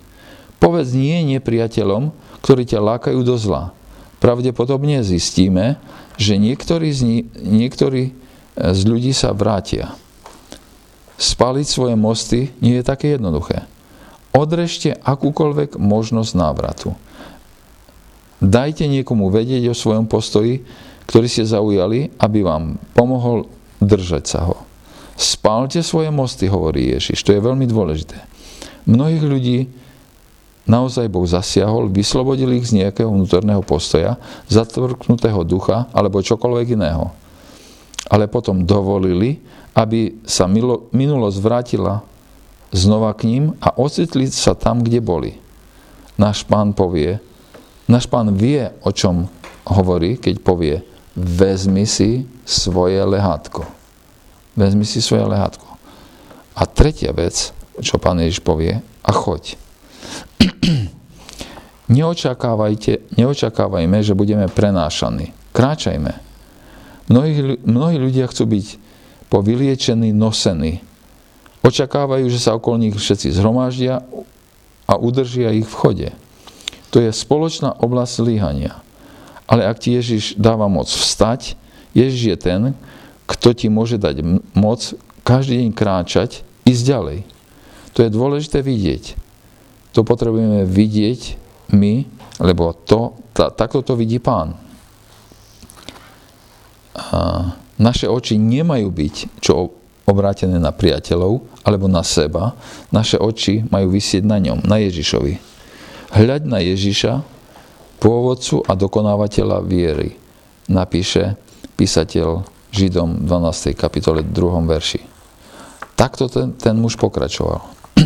Povedz 0.62 0.94
nie 0.94 1.18
nepriateľom, 1.34 2.14
ktorí 2.40 2.62
ťa 2.64 2.80
lákajú 2.80 3.20
do 3.26 3.34
zla. 3.34 3.74
Pravdepodobne 4.22 5.02
zistíme, 5.04 5.76
že 6.16 6.38
niektorí 6.38 6.88
z, 6.94 7.00
ní, 7.04 7.18
niektorí 7.36 8.02
e, 8.08 8.12
z 8.72 8.80
ľudí 8.86 9.12
sa 9.12 9.34
vrátia. 9.34 9.92
Spaliť 11.18 11.66
svoje 11.66 11.94
mosty 11.98 12.54
nie 12.62 12.80
je 12.80 12.86
také 12.86 13.18
jednoduché. 13.18 13.66
Odrežte 14.34 14.98
akúkoľvek 14.98 15.78
možnosť 15.78 16.32
návratu. 16.34 16.96
Dajte 18.42 18.90
niekomu 18.90 19.30
vedieť 19.30 19.70
o 19.70 19.78
svojom 19.78 20.10
postoji, 20.10 20.66
ktorý 21.06 21.26
ste 21.30 21.46
zaujali, 21.46 22.14
aby 22.18 22.42
vám 22.42 22.80
pomohol 22.96 23.46
držať 23.78 24.24
sa 24.26 24.40
ho. 24.48 24.56
Spálte 25.14 25.78
svoje 25.80 26.10
mosty, 26.10 26.50
hovorí 26.50 26.90
Ježiš. 26.90 27.22
To 27.22 27.30
je 27.30 27.42
veľmi 27.42 27.66
dôležité. 27.70 28.18
Mnohých 28.84 29.24
ľudí 29.24 29.58
naozaj 30.64 31.08
Boh 31.12 31.24
zasiahol, 31.28 31.92
vyslobodil 31.92 32.50
ich 32.56 32.68
z 32.68 32.84
nejakého 32.84 33.08
vnútorného 33.08 33.60
postoja, 33.64 34.16
zatvrknutého 34.48 35.44
ducha 35.44 35.88
alebo 35.92 36.24
čokoľvek 36.24 36.66
iného. 36.76 37.12
Ale 38.08 38.28
potom 38.28 38.64
dovolili, 38.64 39.40
aby 39.72 40.20
sa 40.28 40.44
milo, 40.44 40.88
minulosť 40.92 41.38
vrátila 41.40 42.04
znova 42.74 43.14
k 43.16 43.28
ním 43.30 43.44
a 43.62 43.72
ocitli 43.78 44.28
sa 44.28 44.52
tam, 44.52 44.82
kde 44.82 45.00
boli. 45.00 45.32
Náš 46.18 46.44
pán 46.44 46.74
povie, 46.76 47.18
náš 47.88 48.06
pán 48.10 48.34
vie, 48.34 48.70
o 48.84 48.90
čom 48.92 49.30
hovorí, 49.66 50.20
keď 50.20 50.34
povie, 50.42 50.76
vezmi 51.16 51.86
si 51.86 52.26
svoje 52.44 53.00
lehátko. 53.00 53.64
Vezmi 54.54 54.86
si 54.86 55.02
svoje 55.02 55.26
lehátko. 55.26 55.66
A 56.54 56.62
tretia 56.70 57.10
vec, 57.10 57.50
čo 57.82 57.98
pán 57.98 58.22
Ježiš 58.22 58.40
povie, 58.42 58.78
a 59.02 59.10
choď. 59.10 59.58
Neočakávajte, 61.94 63.12
neočakávajme, 63.12 64.00
že 64.00 64.16
budeme 64.16 64.48
prenášaní. 64.48 65.36
Kráčajme. 65.52 66.16
Mnohí, 67.12 67.60
mnohí 67.60 67.96
ľudia 68.00 68.24
chcú 68.32 68.48
byť 68.48 68.66
povyliečení, 69.28 70.08
nosení. 70.16 70.80
Očakávajú, 71.60 72.24
že 72.32 72.40
sa 72.40 72.56
okolo 72.56 72.80
nich 72.80 72.96
všetci 72.96 73.36
zhromaždia 73.36 74.00
a 74.88 74.94
udržia 74.96 75.52
ich 75.52 75.68
v 75.68 75.76
chode. 75.76 76.08
To 76.88 77.04
je 77.04 77.12
spoločná 77.12 77.76
oblasť 77.76 78.12
zlyhania. 78.16 78.80
Ale 79.44 79.68
ak 79.68 79.84
ti 79.84 79.92
Ježiš 79.92 80.40
dáva 80.40 80.72
moc 80.72 80.88
vstať, 80.88 81.52
Ježiš 81.92 82.22
je 82.32 82.36
ten, 82.40 82.60
kto 83.24 83.56
ti 83.56 83.66
môže 83.72 83.96
dať 83.96 84.20
moc 84.52 84.80
každý 85.24 85.64
deň 85.64 85.70
kráčať, 85.72 86.44
ísť 86.68 86.82
ďalej. 86.84 87.18
To 87.96 87.98
je 88.04 88.10
dôležité 88.12 88.60
vidieť. 88.60 89.16
To 89.96 90.02
potrebujeme 90.02 90.66
vidieť 90.66 91.20
my, 91.72 92.04
lebo 92.42 92.74
to, 92.74 93.14
tá, 93.32 93.48
takto 93.48 93.80
to 93.80 93.94
vidí 93.94 94.18
pán. 94.18 94.58
A 96.94 97.50
naše 97.80 98.06
oči 98.06 98.38
nemajú 98.38 98.90
byť 98.90 99.14
čo 99.42 99.74
obrátené 100.04 100.60
na 100.60 100.70
priateľov 100.70 101.64
alebo 101.64 101.88
na 101.88 102.04
seba. 102.04 102.52
Naše 102.92 103.16
oči 103.16 103.64
majú 103.66 103.94
vysieť 103.94 104.22
na 104.22 104.36
ňom, 104.38 104.62
na 104.62 104.78
Ježišovi. 104.82 105.40
Hľaď 106.14 106.42
na 106.46 106.60
Ježiša, 106.62 107.24
pôvodcu 107.98 108.62
a 108.68 108.76
dokonávateľa 108.76 109.64
viery, 109.64 110.14
napíše 110.68 111.40
písateľ 111.74 112.53
Židom 112.74 113.22
12. 113.22 113.70
kapitole 113.78 114.26
2. 114.26 114.34
verši. 114.66 114.98
Takto 115.94 116.26
ten, 116.26 116.58
ten 116.58 116.74
muž 116.74 116.98
pokračoval. 116.98 117.62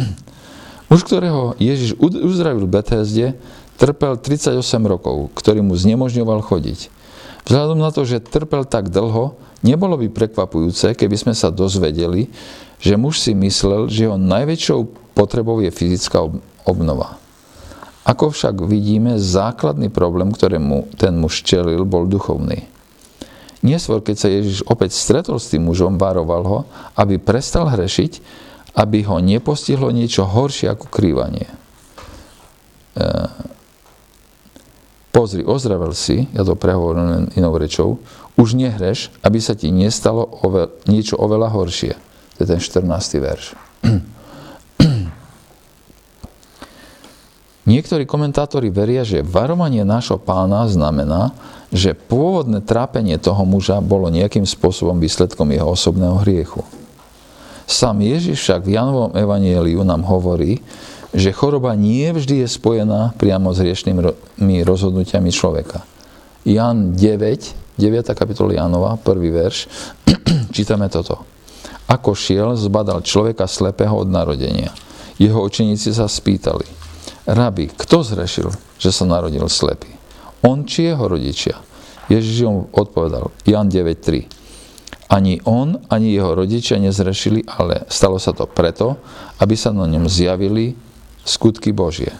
Muž, 0.93 1.09
ktorého 1.09 1.57
Ježiš 1.57 1.97
uzdravil 1.97 2.69
v 2.69 2.77
Bethesde, 2.77 3.33
trpel 3.81 4.21
38 4.21 4.61
rokov, 4.85 5.33
ktorý 5.33 5.65
mu 5.65 5.73
znemožňoval 5.73 6.45
chodiť. 6.45 6.93
Vzhľadom 7.49 7.81
na 7.81 7.89
to, 7.89 8.05
že 8.05 8.21
trpel 8.21 8.69
tak 8.69 8.93
dlho, 8.93 9.41
nebolo 9.65 9.97
by 9.97 10.13
prekvapujúce, 10.13 10.93
keby 10.93 11.17
sme 11.17 11.33
sa 11.33 11.49
dozvedeli, 11.49 12.29
že 12.77 13.01
muž 13.01 13.25
si 13.25 13.33
myslel, 13.33 13.89
že 13.89 14.05
jeho 14.05 14.21
najväčšou 14.21 14.85
potrebou 15.17 15.65
je 15.65 15.73
fyzická 15.73 16.29
obnova. 16.69 17.17
Ako 18.05 18.37
však 18.37 18.61
vidíme, 18.69 19.17
základný 19.17 19.89
problém, 19.89 20.29
ktorému 20.29 20.93
ten 21.01 21.17
muž 21.17 21.41
čelil, 21.41 21.89
bol 21.89 22.05
duchovný. 22.05 22.69
Neskôr, 23.63 23.99
keď 23.99 24.17
sa 24.17 24.29
Ježiš 24.31 24.63
opäť 24.71 24.95
stretol 24.95 25.43
s 25.43 25.51
tým 25.51 25.67
mužom, 25.67 25.99
varoval 25.99 26.43
ho, 26.47 26.59
aby 26.95 27.19
prestal 27.19 27.67
hrešiť 27.67 28.47
aby 28.79 29.03
ho 29.11 29.19
nepostihlo 29.19 29.91
niečo 29.91 30.23
horšie 30.23 30.71
ako 30.71 30.87
krývanie. 30.87 31.51
E, 32.95 33.07
pozri, 35.11 35.43
ozdravel 35.43 35.91
si, 35.99 36.31
ja 36.31 36.47
to 36.47 36.55
prehovorím 36.55 37.35
inou 37.35 37.59
rečou, 37.59 37.99
už 38.39 38.55
nehreš, 38.55 39.11
aby 39.27 39.43
sa 39.43 39.59
ti 39.59 39.75
nestalo 39.75 40.23
ove, 40.47 40.71
niečo 40.87 41.19
oveľa 41.19 41.51
horšie. 41.51 41.93
To 42.39 42.47
je 42.47 42.47
ten 42.47 42.63
14. 42.63 42.87
verš. 43.19 43.59
Niektorí 47.69 48.09
komentátori 48.09 48.73
veria, 48.73 49.05
že 49.05 49.21
varovanie 49.21 49.85
nášho 49.85 50.17
pána 50.17 50.65
znamená, 50.65 51.37
že 51.69 51.93
pôvodné 51.93 52.65
trápenie 52.65 53.21
toho 53.21 53.45
muža 53.45 53.85
bolo 53.85 54.09
nejakým 54.09 54.49
spôsobom 54.49 54.97
výsledkom 54.97 55.53
jeho 55.53 55.77
osobného 55.77 56.17
hriechu. 56.25 56.65
Sám 57.69 58.01
Ježiš 58.01 58.41
však 58.41 58.65
v 58.65 58.73
Janovom 58.73 59.13
evanieliu 59.13 59.85
nám 59.85 60.01
hovorí, 60.09 60.65
že 61.13 61.29
choroba 61.37 61.77
nie 61.77 62.09
vždy 62.09 62.41
je 62.45 62.49
spojená 62.49 63.13
priamo 63.21 63.53
s 63.53 63.61
riešnými 63.61 64.65
rozhodnutiami 64.65 65.29
človeka. 65.29 65.85
Jan 66.49 66.97
9, 66.97 67.77
9. 67.77 68.17
kapitola 68.17 68.65
Janova, 68.65 68.97
prvý 68.97 69.29
verš, 69.29 69.69
čítame 70.57 70.89
toto. 70.89 71.21
Ako 71.85 72.17
šiel, 72.17 72.57
zbadal 72.57 73.05
človeka 73.05 73.45
slepého 73.45 73.93
od 73.93 74.09
narodenia. 74.09 74.73
Jeho 75.21 75.45
učeníci 75.45 75.93
sa 75.93 76.09
spýtali, 76.09 76.88
Rabi, 77.29 77.69
kto 77.69 78.01
zrešil, 78.01 78.49
že 78.81 78.89
sa 78.89 79.05
narodil 79.05 79.45
slepý? 79.53 79.93
On 80.41 80.65
či 80.65 80.89
jeho 80.89 81.05
rodičia? 81.13 81.61
Ježiš 82.09 82.49
mu 82.49 82.73
odpovedal, 82.73 83.29
Jan 83.45 83.69
9.3. 83.69 84.25
Ani 85.13 85.37
on, 85.45 85.77
ani 85.93 86.17
jeho 86.17 86.33
rodičia 86.33 86.81
nezrešili, 86.81 87.45
ale 87.45 87.85
stalo 87.93 88.17
sa 88.17 88.33
to 88.33 88.49
preto, 88.49 88.97
aby 89.45 89.53
sa 89.61 89.77
na 89.77 89.85
ňom 89.85 90.09
zjavili 90.09 90.73
skutky 91.21 91.69
Božie. 91.69 92.13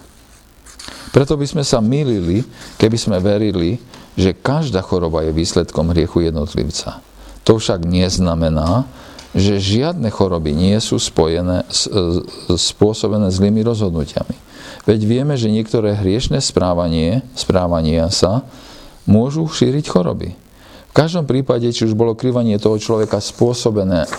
Preto 1.09 1.41
by 1.41 1.49
sme 1.49 1.65
sa 1.65 1.81
milili, 1.81 2.45
keby 2.77 2.97
sme 3.01 3.17
verili, 3.17 3.81
že 4.13 4.37
každá 4.37 4.85
choroba 4.85 5.25
je 5.25 5.33
výsledkom 5.33 5.89
hriechu 5.97 6.29
jednotlivca. 6.29 7.01
To 7.49 7.57
však 7.57 7.89
neznamená, 7.89 8.85
že 9.33 9.57
žiadne 9.57 10.13
choroby 10.13 10.53
nie 10.53 10.77
sú 10.85 11.01
spojené, 11.01 11.65
spôsobené 12.53 13.33
zlými 13.33 13.65
rozhodnutiami. 13.65 14.48
Veď 14.89 15.01
vieme, 15.05 15.37
že 15.37 15.53
niektoré 15.53 15.93
hriešne 15.93 16.41
správanie, 16.41 17.21
správania 17.37 18.09
sa 18.09 18.49
môžu 19.05 19.45
šíriť 19.45 19.85
choroby 19.85 20.49
každom 20.99 21.31
prípade, 21.31 21.71
či 21.71 21.87
už 21.87 21.95
bolo 21.95 22.19
kryvanie 22.19 22.59
toho 22.59 22.75
človeka 22.75 23.23
spôsobené 23.23 24.11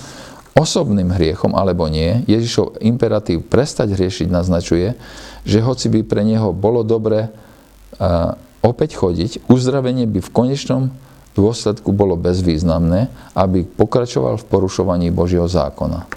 osobným 0.64 1.12
hriechom 1.12 1.52
alebo 1.52 1.92
nie, 1.92 2.24
Ježišov 2.24 2.80
imperatív 2.80 3.44
prestať 3.44 3.92
hriešiť 3.92 4.32
naznačuje, 4.32 4.96
že 5.44 5.58
hoci 5.60 5.92
by 5.92 6.00
pre 6.08 6.24
neho 6.24 6.56
bolo 6.56 6.80
dobre 6.80 7.28
opäť 8.64 8.96
chodiť, 8.96 9.52
uzdravenie 9.52 10.08
by 10.08 10.24
v 10.24 10.32
konečnom 10.32 10.82
dôsledku 11.36 11.92
bolo 11.92 12.16
bezvýznamné, 12.16 13.12
aby 13.36 13.68
pokračoval 13.68 14.40
v 14.40 14.48
porušovaní 14.48 15.12
Božieho 15.12 15.44
zákona. 15.44 16.08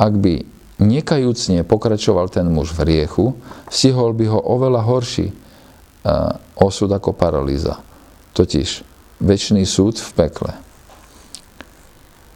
Ak 0.00 0.16
by 0.16 0.59
nekajúcne 0.80 1.62
pokračoval 1.62 2.32
ten 2.32 2.48
muž 2.48 2.72
v 2.74 2.82
hriechu, 2.88 3.36
stihol 3.68 4.16
by 4.16 4.26
ho 4.32 4.40
oveľa 4.40 4.80
horší 4.82 5.30
uh, 5.30 6.34
osud 6.56 6.90
ako 6.90 7.12
paralýza. 7.12 7.78
Totiž 8.32 8.82
väčší 9.20 9.62
súd 9.68 10.00
v 10.00 10.10
pekle. 10.16 10.52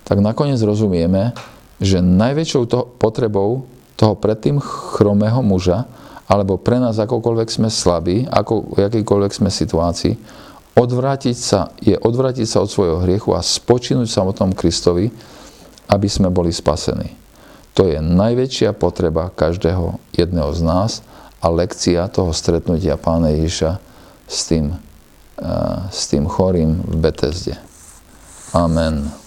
Tak 0.04 0.20
nakoniec 0.20 0.60
rozumieme, 0.60 1.32
že 1.80 2.04
najväčšou 2.04 2.62
to, 2.68 2.84
potrebou 3.00 3.64
toho 3.96 4.14
predtým 4.14 4.60
chromého 4.60 5.40
muža, 5.40 5.88
alebo 6.28 6.60
pre 6.60 6.76
nás 6.76 7.00
akokoľvek 7.00 7.48
sme 7.48 7.68
slabí, 7.72 8.28
ako 8.28 8.76
v 8.76 8.84
akýkoľvek 8.84 9.32
sme 9.32 9.48
situácii, 9.48 10.14
odvrátiť 10.76 11.36
sa, 11.36 11.72
je 11.80 11.96
odvrátiť 11.96 12.46
sa 12.48 12.60
od 12.64 12.68
svojho 12.68 13.00
hriechu 13.04 13.32
a 13.32 13.40
spočinúť 13.40 14.08
samotnom 14.10 14.52
Kristovi, 14.52 15.08
aby 15.88 16.08
sme 16.08 16.28
boli 16.32 16.50
spasení. 16.50 17.23
To 17.74 17.90
je 17.90 17.98
najväčšia 17.98 18.70
potreba 18.74 19.34
každého 19.34 19.98
jedného 20.14 20.50
z 20.54 20.62
nás 20.62 20.92
a 21.42 21.50
lekcia 21.50 22.06
toho 22.06 22.30
stretnutia 22.30 22.94
Pána 22.94 23.34
Ježiša 23.34 23.82
s 24.30 24.38
tým 24.46 24.78
s 25.90 26.06
tým 26.08 26.30
chorým 26.30 26.82
v 26.86 26.94
Betesde. 27.02 27.58
Amen. 28.54 29.23